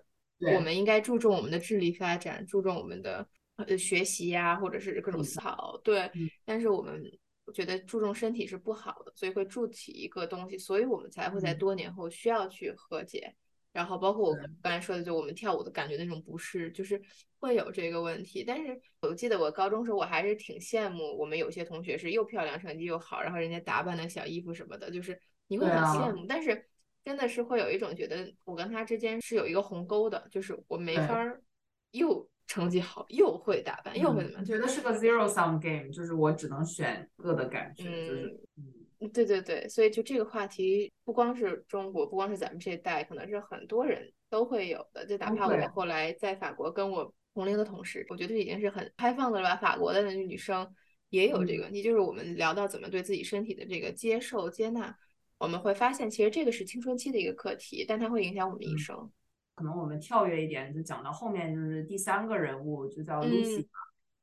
[0.56, 5.76] 我们应该注重我们的智力发展，注重我们的呃学习呀，或者是各种思考。
[5.84, 6.08] 对，
[6.46, 7.04] 但是我们
[7.52, 13.36] 觉得注重身体是不好的，所以会筑起一个东西，所以我们才会在多年后需要去和解。
[13.72, 17.00] 然后包括我刚才说的，就我们跳舞的感觉那种不适，就是
[17.38, 18.44] 会有这个问题。
[18.44, 26.26] 但是我记得我高中时候，我还是挺羡慕我们有些同学是又漂亮，成绩又好，然后人家打扮的小衣服什么的，就是你会很羡慕。
[26.28, 26.68] 但是
[27.04, 31.38] 真的是会有一种觉得我跟他之间是有一个鸿沟的，就是我没法
[31.92, 38.79] 又成绩好又会打扮又会怎么样，觉得是个 zero sum game，就是我只能选个的感觉，就是嗯。
[39.08, 45.06] 对对对，所以就这个话题，不光是中国，不光是咱们这一代，可能是很多人都会有的。
[45.06, 49.56] 就哪怕我后来在法国跟我同龄的同事，我觉得已经是很开放的了吧。
[49.56, 50.70] 法国的女生
[51.10, 54.94] 也有这个问题，就是我们聊到怎么对自己身体的这个接受、接纳，
[55.38, 59.10] 我们会发现，其实这个是青春期的一个课题，但它会影响我们一生。
[59.56, 63.66] 可能我们跳跃一点，就讲到后面，就是第三个人物，就叫 Lucy，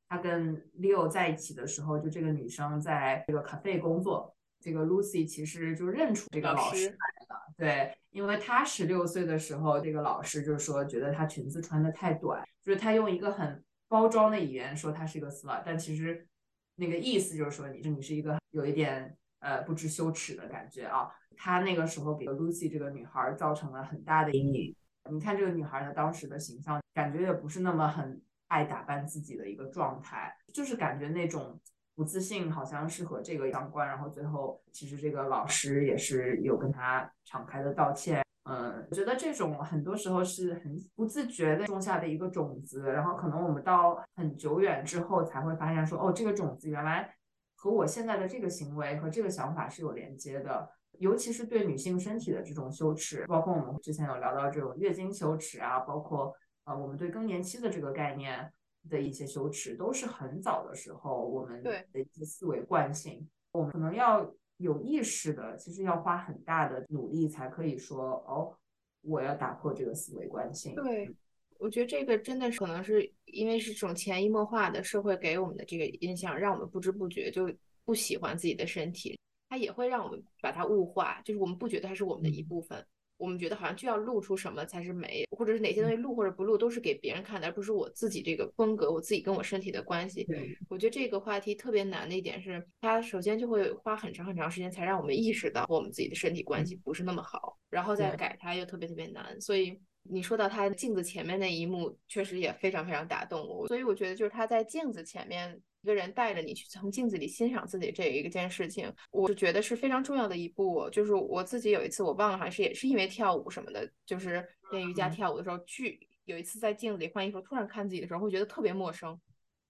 [0.07, 4.36] 她跟 Leo 在一起的时候，就这个女生在这个 cafe 工作。
[4.67, 6.93] 这个 Lucy 其实就认出这个老师来
[7.29, 16.27] 了，对，因为她十六岁的时候，这个老师就说觉得她裙子穿的太短，就是她用一个很包装的语言说她是一个 slut，但其实
[16.75, 21.09] 那个意思就是说你是你是一个有一点呃不知羞耻的感觉啊。
[21.37, 24.75] 她那个时候给 Lucy 这个女孩造成了很大的阴影。
[25.09, 31.57] 你看这个女孩她当时的形象，感觉也不是那么很爱打扮自己的一个状态，就是感觉那种。
[31.97, 38.23] 不自信好像是和这个相关，然后最后其实这个老师也是有跟他敞开的道歉。
[38.43, 47.11] 嗯，我觉得这种很多时候是很不自觉的种下的一个种子，然后可能我们到很久远之后才会发现说，哦，这个种子原来
[47.55, 50.69] 和我现在的这个行为和这个想法是有连接的。
[50.99, 56.31] 尤其是对女性身体的这种羞耻，包括我们之前有聊到这种月经羞耻啊，包括
[56.65, 58.53] 呃我们对更年期的这个概念。
[58.87, 63.27] 的一些羞耻，都是很早的时候我们对的一些思维惯性。
[63.51, 68.53] 我们可能要有意识的，其实要花很大的努力才可以说，哦，
[69.01, 70.75] 我要打破这个思维惯性。
[70.75, 71.09] 对，
[71.57, 77.51] 我觉得这个真的是可能是因为是这种潜移默化的社会给我们的这个印象，让我们不知不觉就
[77.85, 79.19] 不喜欢自己的身体，
[79.49, 82.85] 它也会让我们把它物化，就是我们不觉得它是我们的一部分。
[83.17, 90.23] 我们觉得好像就要露出什么才是美，或者是哪些东西露或者不露都是给别人看的，而不是我自己这个风格，我自己跟我身体的关系。
[90.23, 99.39] 对，我觉得这个话题特别难的一点是，它首先就会花很长很长时间才让我们意识到我们自己的身体关系不是那么好，然后再改它又特别特别难。
[99.41, 103.67] 所以你说到他镜子前面那一幕，确实也非常非常打动我。
[103.67, 105.61] 所以我觉得就是他在镜子前面。
[105.81, 110.89] 一个人带着你去从镜子里欣赏自己这一个件事情，我是觉得是非常重要的一步。
[110.91, 119.19] 就是我自己有一次我忘了，好像是也是因为跳舞什么的，就是练瑜伽嗯跳舞的时候，去有一次在镜子里换衣服，突然看自己的时候，会觉得特别陌生。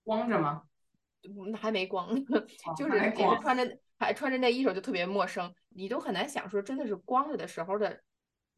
[0.03, 0.63] 光着吗？
[1.23, 2.45] 嗯，还没光，哦
[2.77, 8.01] 就是也是穿着还穿着内衣时候就特别陌生，你都很难想说真的是光着的时候的，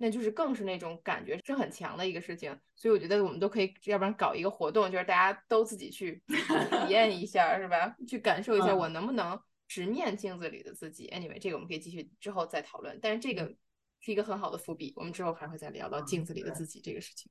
[0.02, 2.58] 那就是更是那种感觉是很强的一个事情。
[2.76, 7.96] 所以我觉得我们都可以，要不然搞一个活动，就是大家都自己去体验一下，是吧？
[8.08, 11.08] 去感受一下嗯我能不能直面镜子里的自己。
[11.10, 13.54] Anyway，这个我们可以继续之后再讨论，但是这个
[14.00, 17.30] 是一个很好的伏笔，我们之后还会再聊到嗯镜子里的自己这个事情。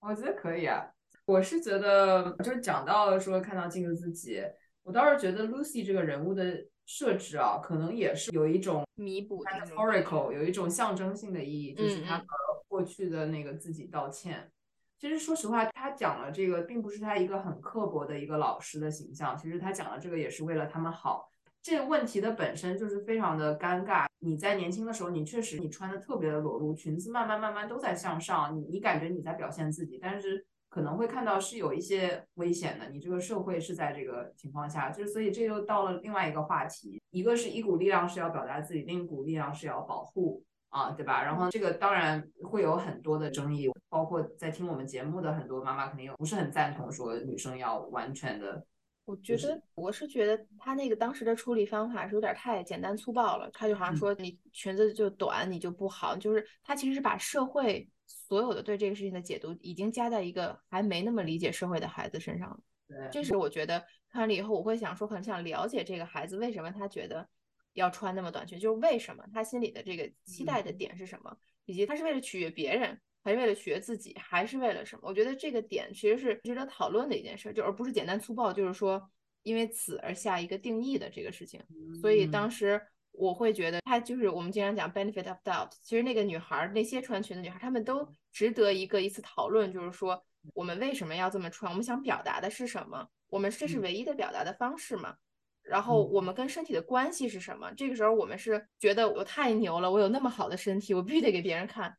[0.00, 0.90] 我觉得可以啊。
[1.24, 4.42] 我是觉得，就是讲到说看到镜子自己，
[4.82, 12.24] 我倒是觉得 Lucy 这个人物的设置啊，可能也是有一种弥补的那种感觉 metaphorical，有一种象征性的意义，就是他和
[12.66, 14.50] 过去的那个自己道歉。
[14.98, 21.30] 其实说实话，他讲了这个，并不是他一个很刻薄的一个老师的形象，其实他讲了这个也是为了他们好。
[21.60, 24.06] 这个问题的本身就是非常的尴尬。
[24.20, 30.44] 你在年轻的时候，你确实你穿的特别的裸露，裙子慢慢慢慢都在向上，你你感觉你在表现自己，但是
[30.78, 32.88] 可能会看到是有一些危险的。
[32.90, 40.44] 你这个社会是在这个情况下，就是所以这又到了另外一个话题，一个是一股力量是要表达自己，另一股力量是要保护。
[40.70, 41.24] 啊，对吧？
[41.24, 48.62] 然后这个当然会有很多的争议，包括在听我们节目的很多妈妈肯定不是很赞同说女生要完全的
[49.06, 62.58] 我觉得我是觉得他那个当时的处理方法是有点太简单粗暴了，他就好像嗯说你裙子就短你就不好，就是他其实是把社会所有的对这个事情的解读已经加在一个还没那么理解社会的孩子身上了。
[62.88, 63.78] 对这是我觉得
[64.10, 67.28] 看完了以后，我会想说很想了解这个孩子为什么他觉得
[67.74, 75.02] 要穿那么短裙，就是为什么他心里的这个期待的点是什么，以及他是为了取悦别人，还是为了取悦自己，还是为了什么？
[75.04, 79.10] 我觉得这个点其实是值得讨论的一件事，就而不是简单粗暴，就是说
[79.42, 81.62] 因为此而下一个定义的这个事情。
[82.00, 82.80] 所以当时
[83.18, 90.22] 我会觉得，他就是我们经常讲 benefit of doubt，其实那个女孩儿，那些穿裙的女孩儿，她们都值得一个一次讨论，就是说
[90.54, 95.16] 我们为什么要这么穿，我们想表达的是什么，我们这是嗯唯一的表达的方式吗？
[95.62, 97.70] 然后嗯我们跟身体的关系是什么？
[97.76, 101.94] 这个时候我们是觉得我太牛了，我有那么好的身体，我必须得给别人看，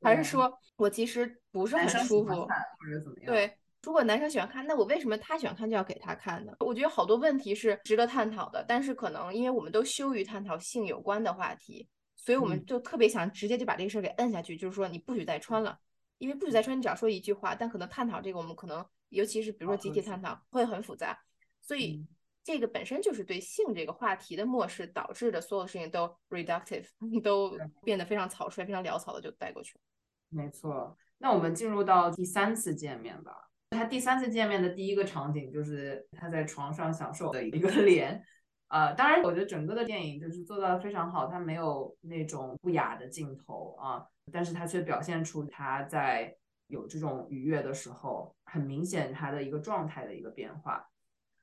[0.00, 2.30] 还是说我其实不是很舒服？
[2.30, 3.26] 或者怎么样？
[3.26, 6.52] 对，如果男生喜欢看，那我为什么他喜欢看就要给他看呢？
[6.60, 15.76] 我觉得好多问题是值得探讨的，但是可能因为我们都羞于探讨性有关的话题，所以我们嗯就特别想直接就把这个事儿给摁下去，就是说你不许再穿了，
[16.18, 21.18] 因为不许再穿，你只要说一句话，但可能探讨这个，我们可能尤其是比如说集体探讨会很复杂，
[21.60, 22.08] 所以嗯
[22.44, 26.86] 这个本身就是对性这个话题的漠视导致的所有事情都 reductive，
[27.22, 29.80] 都变得非常草率、非常潦草的就带过去了。
[30.28, 30.96] 没错。
[31.18, 33.50] 那我们进入到第三次见面吧。
[33.72, 38.22] 他第三次见面的第一个场景就是他在床上享受的一个 脸。
[38.68, 46.34] 呃，当然，我觉得整个的电影就是做到非常好，他没有那种不雅的镜头啊，但是他却表现出他在
[46.68, 50.88] 有这种愉悦的时候，很明显他的一个状态的一个变化。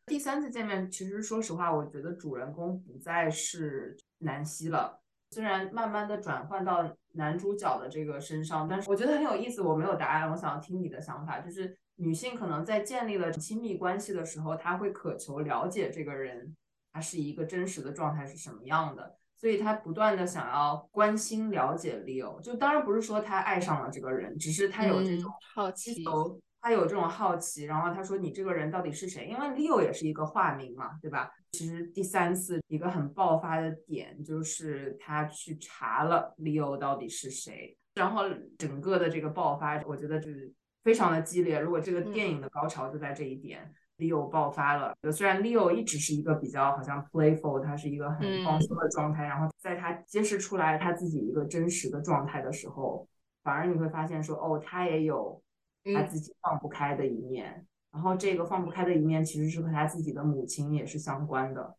[0.07, 4.99] 第三次见面，其实说实话，我觉得主人公不再是南希了。
[5.29, 9.61] 虽然慢慢的转换到男主角的这个身上，但是我觉得很有意思。
[9.61, 11.39] 我没有答案，我想要听你的想法。
[11.39, 16.55] 就是女性可能在建立了亲密关系的时候，她会渴求了解这个人，
[16.93, 22.39] 他是一个真实的状态是什么样的，所以她不断的想要关心了解 Leo。
[22.41, 29.27] 就当然不是说她爱上了这个人，只是她有这种嗯好奇，需求，他有这种好奇，然后她说你这个人到底是谁？
[29.27, 31.29] 因为 Leo 也是一个化名嘛，对吧？
[31.51, 38.23] 其实第三次一个很爆发的点就是她去查了 Leo 到底是谁，然后
[38.57, 40.53] 整个的这个爆发，我觉得就是
[40.89, 41.59] 非常的激烈。
[41.59, 43.71] 如果这个嗯电影的高潮就在这一点。
[43.99, 53.05] Leo 爆发了，虽然 Leo 一直是一个比较好像 playful，他是一个很嗯放松的状态，然后在他揭示出来他自己一个真实的状态的时候，
[53.43, 55.41] 反而你会发现说，哦，他也有
[55.83, 57.65] 他嗯自己放不开的一面。
[57.91, 61.75] 然后这个放不开的一面其实是和他自己的母亲也是相关的。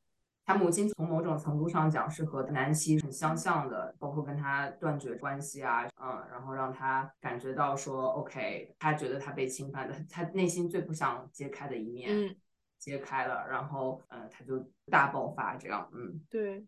[0.51, 12.37] 他母亲从某种程度上讲是和南希很相像的，包括跟他断绝关系啊，嗯，然后让他感觉到说，OK，他觉得他被侵犯的，他内心最不想揭开的一面，嗯，
[12.81, 14.59] 揭开了，然后，嗯，他就
[14.91, 16.67] 大爆发，这样，嗯，对，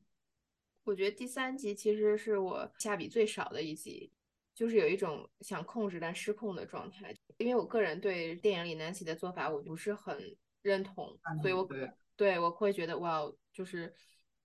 [0.84, 4.12] 我觉得第三集其实是我下笔最少的一集，
[4.54, 11.68] 就是有一种想控制但失控的状态，因为我个人对电影里南希的做法我不是很认同，所以我
[12.14, 12.38] 对。
[12.38, 13.20] 我会觉得哇。
[13.52, 13.92] 就是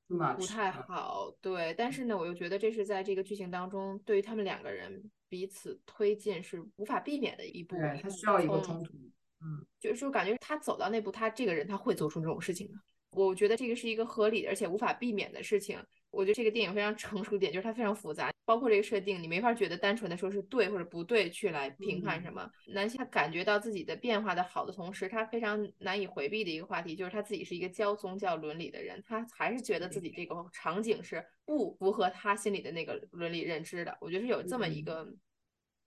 [0.08, 1.74] 不太好，对。
[1.78, 7.76] 但是呢，我又觉得这是在这个剧情当中，对于他们两个人彼此推进是无法避免的一步。
[7.76, 8.94] 对，他需要一个冲突。
[9.40, 12.74] 嗯，就是感觉他走到那步，他这个人他会做出这种事情的。
[13.12, 15.80] 我觉得这个是一个合理而且无法避免的事情。
[16.18, 22.50] 我觉得这个电影非常成熟点，就是它非常复杂，包括这个设定，你没法觉得单纯的说是对或者不对去来评判什么。
[22.70, 33.96] 南希他感觉到自己的变化的好的同时，他非常难以回避的一个话题就是他自己是一个教宗教伦理的人，他还是觉得自己这个场景是不符合他心里的那个伦理认知的。
[34.02, 35.08] 我觉得是有这么一个，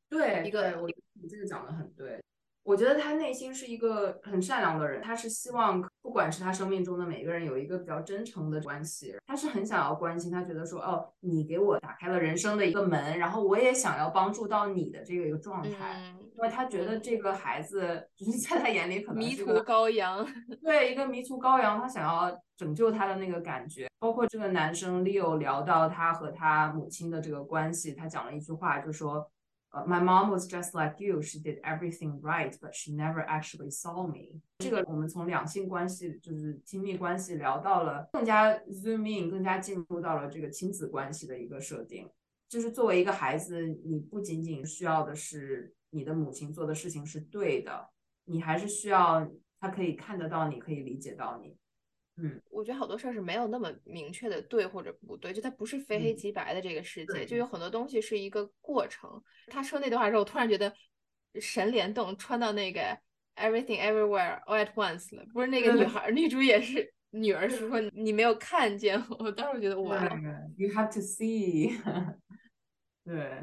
[0.09, 2.23] 对一个，我你这个讲的很对。
[2.63, 20.25] 我觉得他内心是一个很善良的人，他是希望不管是他生命中的每个人有一个比较真诚的关系，他是很想要关心，他觉得说哦，你给我打开了人生的一个门，然后我也想要帮助到你的这个一个状态，因为他觉得这个孩子就是在他眼里可能迷途羔羊，
[20.63, 29.29] 对，一个迷途羔羊，他想要拯救他的那个感觉，包括这个男生 Leo 聊到他和他母亲的这个关系，他讲了一句话，就说。
[29.71, 31.23] 呃，My mom was just like you.
[31.23, 34.41] She did everything right, but she never actually saw me.
[34.59, 42.09] 这个我们从两性关系，就是亲密关系聊到了更加 zoom in，更加进入到了这个亲子关系的一个设定。
[42.49, 47.91] 就是作为一个孩子，你不仅仅需要的是你的母亲做的事情是对的，
[48.25, 51.57] 你还是需要他可以看得到你，可以理解到你。
[52.23, 59.23] 嗯，我觉得好多事儿是没有那么明确的对或者不对，就它不是非黑即白的这个世界，就有很多东西是一个过程。
[59.47, 60.73] 他说那段话之后，我突然觉得
[61.41, 62.81] 神联动穿到那个
[63.37, 70.05] Everything Everywhere All at Once 了，不是那个女孩女主也是女儿是说你没有看见我，当时觉得哇
[70.57, 71.81] ，You have to see，
[73.05, 73.43] 对。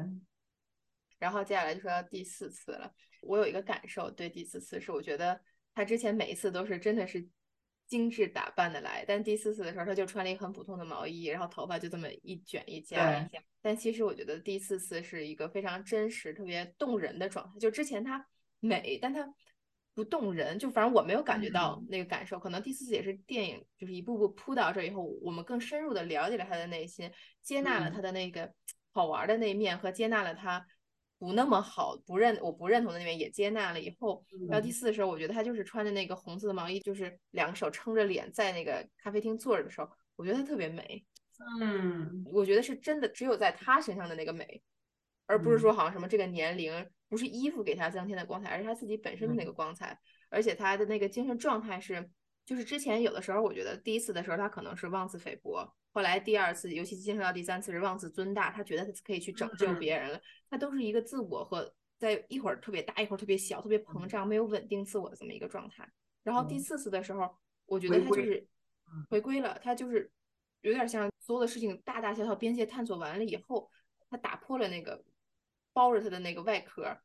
[1.18, 5.40] 然后接下来就说到第四次了，我有一个感受，对第四次是我觉得
[5.74, 7.26] 他之前每一次都是真的是。
[7.88, 13.42] 精致打扮的来，但第四次的时候，他就穿了一个很普通的毛衣，然后头发就这么一卷一夹一下。
[13.62, 17.58] 但其实我觉得第四次是一个非常真实、特别动人的状态。
[17.58, 18.24] 就之前他
[18.60, 19.26] 美，但他
[19.94, 22.38] 不动人，就反正我没有感觉到那个感受。
[22.38, 27.10] 可能第四次也是电影，就是一步步铺到这以后，我们更深入的了解了他的内心，
[27.42, 28.52] 接纳了他的那个
[28.92, 30.66] 好玩的那一面，和接纳了他。
[31.18, 33.80] 不那么好，不认我不认同的那边也接纳了。
[33.80, 41.04] 以后到第四的时候，我觉得他就是穿着那个红色的毛衣，就是两个手撑着脸在那个咖啡厅坐着的时候，我觉得他特别美。
[41.60, 44.60] 嗯，我觉得是真的，只有在他身上的那个美，
[45.26, 49.98] 而不是说好像什么这个年龄不是衣服给他增添的光彩，而是他自己本身的那个光彩，
[50.30, 52.10] 而且他的那个精神状态是，
[52.48, 55.70] 就是之前有的时候，我觉得第一次的时候他可能是妄自菲薄。
[55.92, 60.18] 后来第二次，尤其进入到第三次是妄自尊大，他觉得他可以去拯救别人了。
[60.48, 65.86] 他都是一个自我和在一会儿特别大，一会儿特别小，特别膨胀，没有稳定自我的这么一个状态。
[66.22, 67.36] 然后第四次的时候，
[67.66, 68.48] 我觉得他就是
[69.10, 70.10] 回归了，他就是
[70.62, 73.70] 有点像所有的事情大大小小边界探索完了以后，
[74.08, 75.04] 他打破了那个
[75.74, 76.96] 包着他的那个外壳，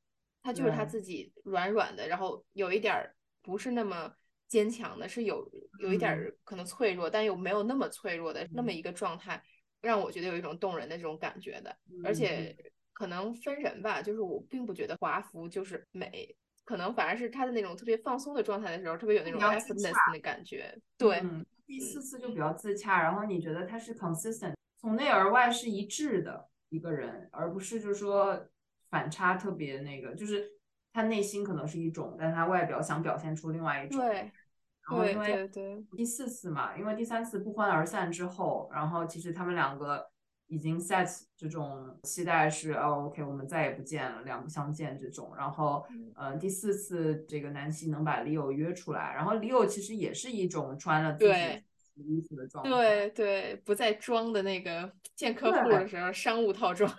[0.41, 4.15] 他就是他自己软软的，然后有一点不是那么。
[4.53, 9.41] 坚强的是有有一点可能脆弱，但又没有那么脆弱的那么一个状态，
[9.81, 11.75] 让我觉得有一种动人的这种感觉的。
[12.03, 12.55] 而且
[12.93, 16.35] 可能分人吧，就是我并不觉得华服就是美，
[16.65, 20.71] 可能反而是他的那种特别放松的状态的时候，特别有那种 effortless 的感觉。
[20.99, 21.19] 对，
[21.65, 28.47] 第四次就比较自洽，然后你觉得他是 consistent，从内而外是一致的一个人，而不是就是说
[28.91, 30.51] 反差特别那个，就是
[30.93, 33.99] 他内心可能是一种，但他外表想表现出另外一种。
[33.99, 34.31] 对。
[34.85, 40.05] 然后因为对第四次嘛，因为第三次不欢而散之后，然后其实他们两个
[40.47, 45.33] 已经 set 这种期待是哦，OK，我们再也不见了，两不相见这种。
[45.37, 51.63] 然后，嗯，第四次这个南希能把李友约出来，然后李友其实也是一种穿了自己
[51.95, 56.91] 衣服的状态，对对，不再装的那个见客户的时候商务套装，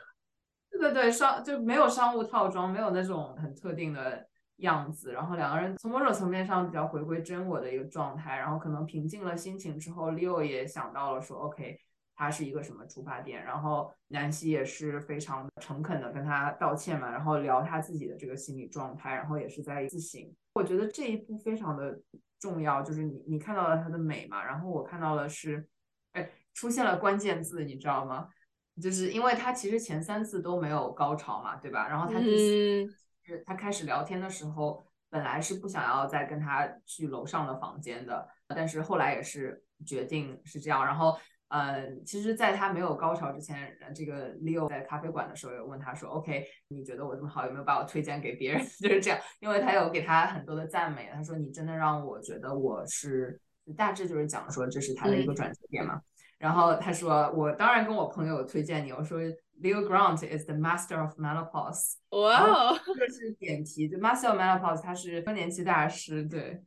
[0.71, 4.27] 对对对，商就没有商务套装，没有那种很特定的。
[4.59, 11.79] 样子，然后两个人从某种层面上比较回归真我的一个状态，然后可能平静了心情之后，Leo 也想到了说，OK，
[12.15, 20.21] 他是一个什么出发点，然后南希也是非常诚恳的跟他道歉嘛，然后聊他自己的这个心理状态，然后也是在自省。
[20.55, 22.01] 我觉得这一步非常的
[22.39, 25.67] 重要，就是你你看到了他的美嘛，然后我看到的是，
[26.13, 28.29] 哎，出现了关键字，你知道吗？
[28.81, 31.89] 就是因为他其实前三次都没有高潮嘛，对吧？
[31.89, 32.37] 然后他第
[32.87, 32.95] 四
[33.25, 40.85] 次他开始聊天的时候，本来是不想要再跟他去楼上的房间的，但是后来也是决定是这样。
[40.85, 41.17] 然后，
[41.49, 51.09] 呃，其实，在他没有高潮之前，这个 Leo 在咖啡馆的时候有问他说：“OK，你觉得我这么好，有没有把我推荐给别人？” 就是这样，因为他有给他很多的赞美。
[51.15, 53.41] 他说：“你真的让我觉得我是
[53.77, 56.01] 大致就是讲说这是他的一个转折点嘛。”
[56.39, 58.93] 然后他说：“我当然跟我朋友推荐你。
[58.93, 59.21] 我说
[59.61, 61.95] Leo Grant is the master of menopause。
[62.11, 66.25] 哇哦，这是点题，就 master of menopause，他是更年期大师。
[66.25, 66.63] 对，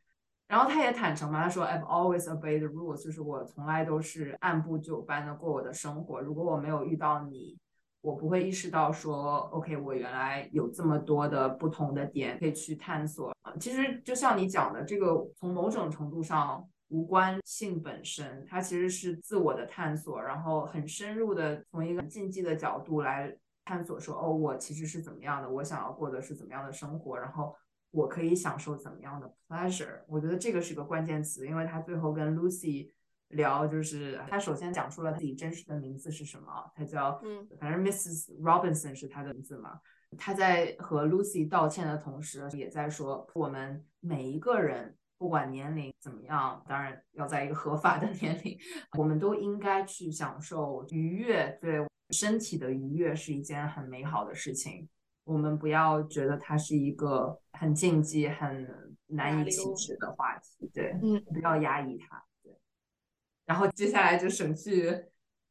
[0.47, 6.21] 然后他也坦诚嘛，他说 I've always obeyed the rules，就是我从来都是按部就班的过我的生活。
[6.21, 7.57] 如果我没有遇到你，
[8.01, 13.33] 我不会意识到说 OK，我原来有这么多的不同的点可以去探索。
[13.59, 27.53] 其实就像你讲的，这个从某种程度上。”无关性本身，它其实是自我的探索，然后很深入的从一个禁忌的角度来探索，说哦，我其实是怎么样的，我想要过的是怎么样的生活，然后
[27.91, 29.99] 我可以享受怎么样的 pleasure。
[30.07, 32.89] 我觉得这个是个关键词，因为他最后跟 Lucy
[33.27, 38.39] 聊，就是他首先讲出了自己真实的名字是什么，他叫嗯，反正 Mrs.
[38.39, 39.81] Robinson 是他的名字嘛。
[40.17, 44.95] 他在和 Lucy 道歉的同时，也在说我们每一个人。
[45.17, 48.57] 不管年龄怎么样，当然要在一个合法的 年龄，
[48.97, 51.57] 我们都应该去享受愉悦。
[51.61, 54.87] 对身体的愉悦是一件很美好的事情，
[55.25, 60.69] 我们不要觉得它是一个很禁忌、很难以启齿的话题。
[60.73, 62.23] 对，嗯，不要压抑它。
[62.43, 62.57] 对，
[63.45, 65.05] 然后接下来就省去。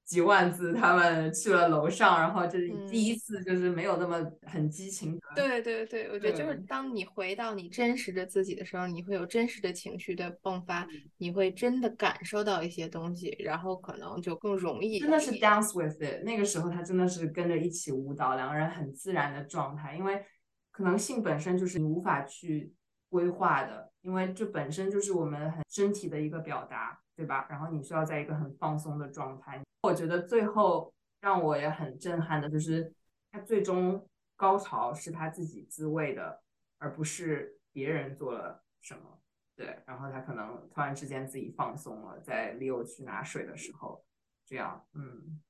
[0.07, 5.19] 几万字，他们去了楼上，然后这是第一次，就是没有那么很激情。
[5.35, 10.87] 对对对，我觉得就是当你回到你真实的自己的时候，你会有真实的情绪的迸发，
[11.17, 15.01] 你会真的感受到一些东西，然后可能就更容易。
[15.01, 20.25] 真的是 dance with it，那个时候他真的是跟着一起舞蹈，两个人很自然的状态，因为
[20.71, 22.73] 可能性本身就是你无法去
[23.09, 27.45] 规划的，因为这本身就是我们很身体的一个表达，对吧？
[27.51, 29.61] 然后你需要在一个很放松的状态。
[29.87, 32.93] 我觉得最后让我也很震撼的就是，
[33.31, 36.43] 他最终高潮是他自己自慰的，
[36.79, 39.21] 而不是别人做了什么。
[39.55, 44.05] 对，然后他可能突然之间自己放松了，在 Leo 去拿水的时候，
[44.45, 45.41] 这样，嗯，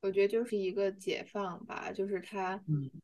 [0.00, 2.62] 我觉得就是一个解放吧，就是他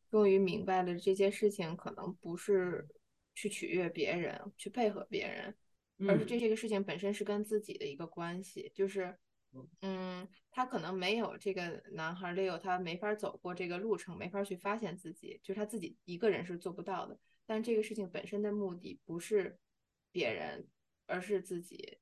[0.09, 2.87] 终于明白了这件事情可能不是
[3.35, 5.55] 去取悦别人，去配合别人，
[6.09, 9.19] 而是这这个事情本身是跟自己的一个关系，就是。
[9.81, 17.19] 嗯，他可能没有这个男孩 Leo，他没法走过这个路程，没法去发现自己，就是他自己一个人是做不到的。
[17.47, 19.59] 但这个事情本身的目的不是
[20.13, 20.69] 别人，
[21.07, 21.99] 而是自己。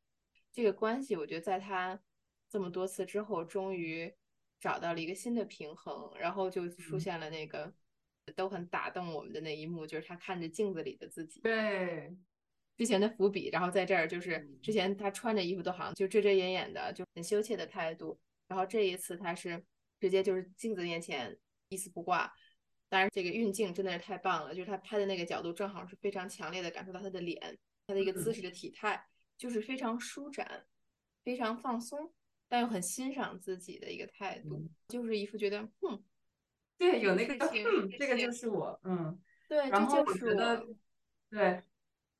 [0.53, 2.01] 这个关系，我觉得在他
[2.49, 4.15] 这么多次之后，终于
[4.61, 7.73] 找到了一个新的平衡，然后就出现了那个
[8.37, 11.41] 都很打动我们的那一幕，就是他看着镜子里的自己。
[11.41, 12.15] 对。
[12.79, 18.17] 之前的伏笔，然后在这儿就是之前他穿着衣服都好像就遮遮掩掩的，就很羞怯的态度。
[18.47, 19.63] 然后这一次他是
[19.99, 21.37] 直接就是镜子面前
[21.71, 22.33] 一丝不挂。
[22.89, 27.59] 当然这个运镜真的是太棒了，就是他拍的那个角度正好是非常强烈的感受到他的脸，
[27.89, 29.05] 他的一个姿势的体态，
[29.37, 30.65] 就是非常舒展、
[31.25, 32.15] 非常放松，
[32.49, 36.03] 但又很欣赏自己的一个态度，就是一副觉得嗯，
[36.79, 40.65] 对，有那个嗯，这个就是我，嗯，对，然后我觉得
[41.29, 41.61] 对。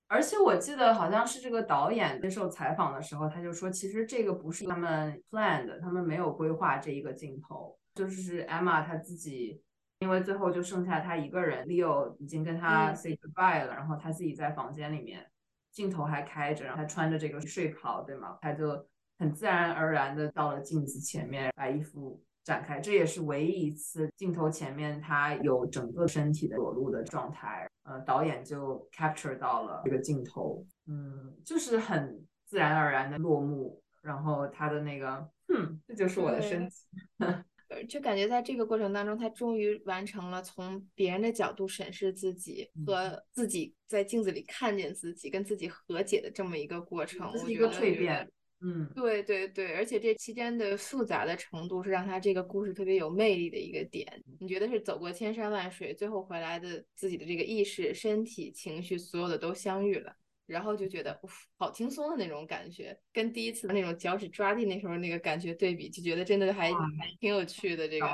[0.09, 9.63] 而且我记得好像是这个导演接受采访的时候，他就说，其实这个不是他们 planned，，他们没有规划这一个镜头，就是 Emma 她自己，
[9.99, 15.31] 因为最后就剩下她一个人，Leo 已经跟他 say goodbye 了，然后她自己在房间里面，
[15.73, 18.39] 镜头还开着，然后他穿着这个睡袍，对吗？
[18.41, 18.87] 他就
[19.19, 27.69] 很自然而然的到了镜子前面，把衣服展开，这也是唯一一次镜头前面他有整个身体的裸露的状态。
[27.85, 36.77] 呃，导演就 capture 到了这个镜头，嗯，就是很自然而然的落幕，然后他的那个，哼，这就是我的身体，
[37.89, 48.31] 就感觉在这个过程当中，他终于完成了从别人的角度审视自己和自己在镜子里看见自己，跟自己和解的这么一个过程，是一个蜕变。
[48.61, 54.21] 嗯，对对对，而且这期间的复杂的程度是让他这个故事特别有魅力的一个点。
[54.41, 60.13] 你觉得是走过千山万水，最后回来的自己的这个意识、身体、情绪，所有的都相遇了。
[60.47, 61.21] 然后就觉得
[61.59, 66.73] 好轻松的那种感觉，跟第一次那种脚趾抓地那时候那个感觉对比，就觉得真的还
[67.21, 67.87] 挺有趣的。
[67.87, 68.07] 这个，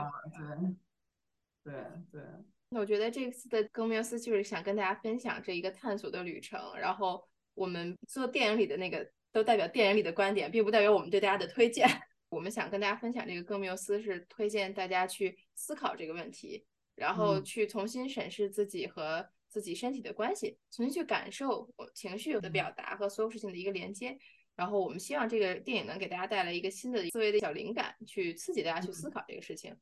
[1.62, 2.22] 对对对。
[2.70, 6.61] 那我觉得这次的更缪斯就是想跟大家分享这一个探索的旅程。
[6.76, 7.24] 然后
[7.55, 11.87] 我们做电影里的那个都代表电影里的观点，并不代表我们对大家的推荐。
[12.30, 16.64] 我们想跟大家分享这个更缪斯是推荐大家去思考这个问题，
[16.95, 19.28] 然后去重新审视自己和。
[19.47, 24.18] 自己身体的关系，重新去感受情绪的表达和所有事情的一个连接。
[24.57, 29.76] 然后我们希望这个电影能给大家带来一个新的思维的小灵感，去刺激大家去思考这个事情。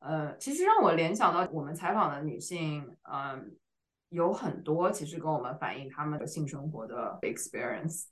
[0.00, 3.56] 呃，其实让我联想到我们采访的女性，嗯，
[4.10, 8.08] 有很多其实跟我们反映她们的性生活的 experience。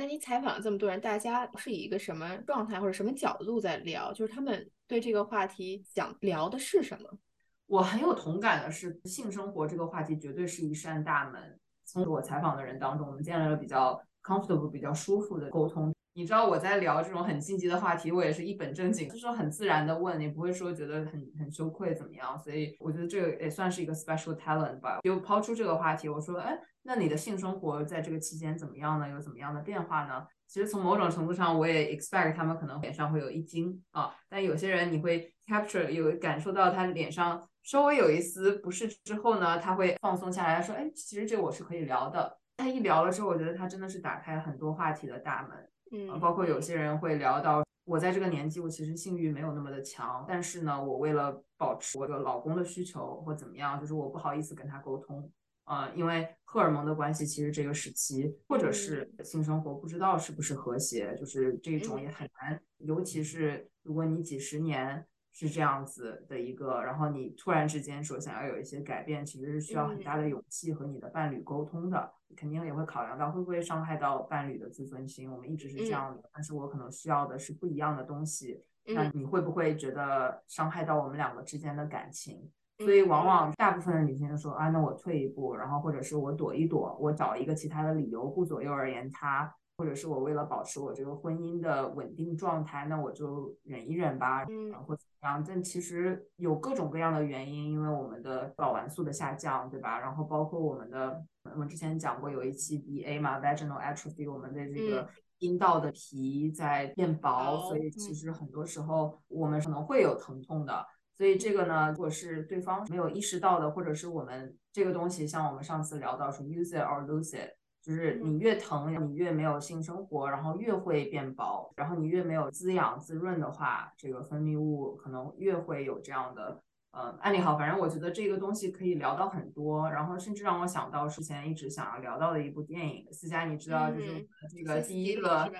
[0.00, 4.10] 那你采访了这么多人，大家是以一个什么状态或者什么角度在聊？
[4.14, 7.18] 就是他们对这个话题想聊的是什么？
[7.66, 11.60] 我很有同感的是，性生活这个话题绝对是一扇大门。
[11.84, 15.94] 从我采访的人当中，我们建立了比较 comfortable、比较舒服的沟通。
[16.14, 22.38] 你知道我在聊这种很禁忌的话题，我也是一本正经，就是很自然的问，也不会说觉得很很羞愧怎么样。
[22.38, 24.98] 所以我觉得这个也算是一个 special talent 吧。
[25.02, 29.08] 就抛出这个话题，我说，哎，那你的性生活在这个期间怎么样呢？
[29.08, 30.26] 有怎么样的变化呢？
[30.46, 34.14] 其实从某种程度上，我也 expect 他们可能脸上会有一惊啊。
[34.28, 37.46] 但有些人你会 capture 有感受到他脸上。
[37.62, 45.69] 稍微有一丝不适之后呢，他会放松下来，说：“哎，其实这我是可以聊的。”他一聊了之后，我觉得他真的是打开很多话题的大门。
[45.90, 55.30] 嗯，包括有些人会聊到，我在这个年纪，我其实性欲没有那么的强，但是呢，我为了保持我的老公的需求或怎么样，就是我不好意思跟他沟通。
[55.64, 65.06] 啊，因为荷尔蒙的关系，其实这个时期或者是性生活不知道是不是和谐，就是这种也很难，尤其是如果你几十年。
[65.32, 75.30] 是这样子的一个，然后你突然之间说想要有一些改变，其实是需要很大的勇气和你的伴侣沟通的，肯定也会考量到会不会伤害到伴侣的自尊心。
[75.30, 82.50] 我们一直是这样的，但是我可能需要的是不一样的东西，那你会不会觉得伤害到我们两个之间的感情？
[82.78, 89.54] 所以往往大部分的女性说啊，那我退一步，然后或者是我躲一躲，我找一个其他的理由，顾左右而言他。
[89.76, 95.44] 或者是我为了保持我这个婚姻的稳定状态，那我就忍一忍吧，嗯，或怎么样？
[95.46, 99.98] 但其实有各种各样的原因，因为我们的睾丸素的下降，对吧？
[99.98, 105.08] 然后包括我们的，我们之前讲过有一期 VA 嘛，vaginal atrophy，我们的这个
[105.38, 110.86] 阴道的皮在变薄，所以其实很多时候我们可能会有疼痛的。
[111.16, 117.59] 所以这个呢，如果是对方没有意识到的，或者是我们这个东西，像我们上次聊到说 use it or lose it。
[117.82, 126.62] 就是你越疼，你越没有性生活，然后越会变薄，然后你越没有滋养滋润的话，这个分泌物可能越会有这样的
[126.92, 127.38] 呃案例。
[127.38, 133.06] 好，反正我觉得这个东西可以聊到很多，然后甚至让我想到之前一直想要聊到的一部电影。
[133.12, 135.50] 思佳，你知道就是这个第一个。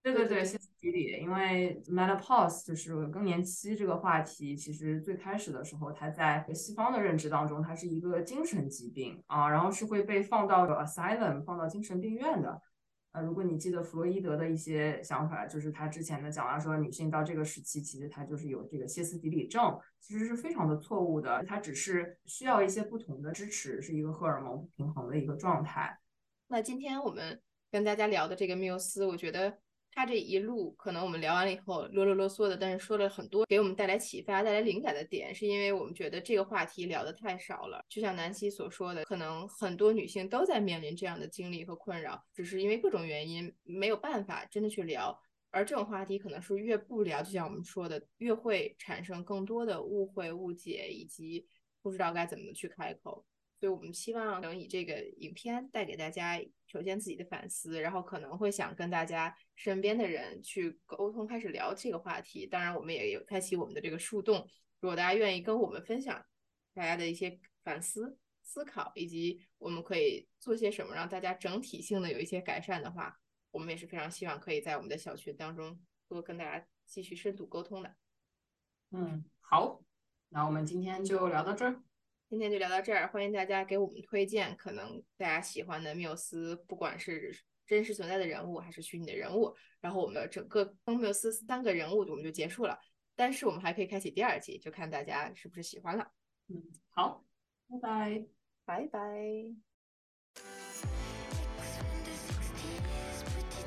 [0.00, 12.62] 对对对，歇斯底里，因为 menopause 就是更年期这个话题，其实最开始的时候，它在西方的认知当中，它是一个精神疾病啊，然后是会被放到 asylum，放到精神病院的。
[13.12, 25.98] 呃，如果你记得弗洛伊德的一些想法，就是他之前的讲到说，女性到这个时期，其实她就是有这个歇斯底里症，其实是非常的错误的，她只是需要一些不同的支持，是一个荷尔蒙不平衡的一个状态。
[26.46, 29.58] 那今天我们跟大家聊的这个缪斯，我觉得。
[29.98, 37.84] 他这一路可能我们聊完了以后啰啰啰嗦的，但是说了很多给我们带来启发、带来灵感的点，是因为我们觉得这个话题聊的太少了。
[37.88, 45.20] 就像南希所说的，可能很多女性都在面临这样的经历和困扰，只是因为各种原因没有办法真的去聊。
[45.50, 51.44] 而这种话题可能是越不聊，就像我们说的，越会产生更多的误会、误解，以及
[51.82, 53.24] 不知道该怎么去开口。
[53.60, 62.46] 所以我们希望能以这个影片带给大家，首先自己的反思，然后可能会想跟大家身边的人去沟通，开始聊这个话题。
[62.46, 64.48] 当然，我们也有开启我们的这个树洞，
[64.80, 66.24] 如果大家愿意跟我们分享
[66.72, 73.18] 大家的一些反思、思考，以及我们可以做些什么让大家整体性的有一些改善的话，
[73.50, 77.92] 我们也是非常希望可以在我们的小群当中多跟大家继续深度沟通的。
[78.92, 79.82] 嗯，好，
[80.28, 81.82] 那我们今天就聊到这儿。
[82.30, 87.34] 今天就聊到这儿，欢迎大家给我们推荐可能大家喜欢的缪斯，不管是
[87.66, 89.56] 真实存在的人物还是虚拟的人物。
[89.80, 92.78] 然后我们整个跟缪斯三个人物我们就结束了，
[93.16, 96.06] 但是我们还可以开启第二季，就看大家是不是喜欢了。
[96.48, 97.24] 嗯，好，
[97.70, 98.22] 拜拜，
[98.66, 99.00] 拜拜。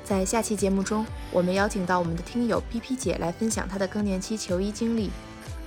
[0.04, 5.10] 在下期节目中，我们邀请到我们的听友 P P 姐来分享她的更年期求医经历。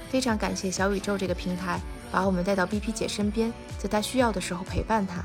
[0.08, 1.78] 非常感谢小宇宙这个平台。
[2.16, 5.22] 把我们带到 BP 姐身边，在她需要的时候陪伴她。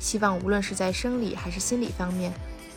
[0.00, 2.32] 希望无论是在生理还是心理方面，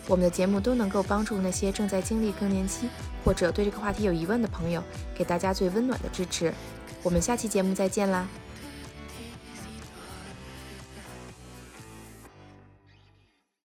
[0.07, 2.87] 我们的节目都能够帮助那些正在经历更年期
[3.23, 4.83] 或者对这个话题有疑问的朋友，
[5.15, 6.53] 给大家最温暖的支持。
[7.01, 8.27] 我们下期节目再见啦！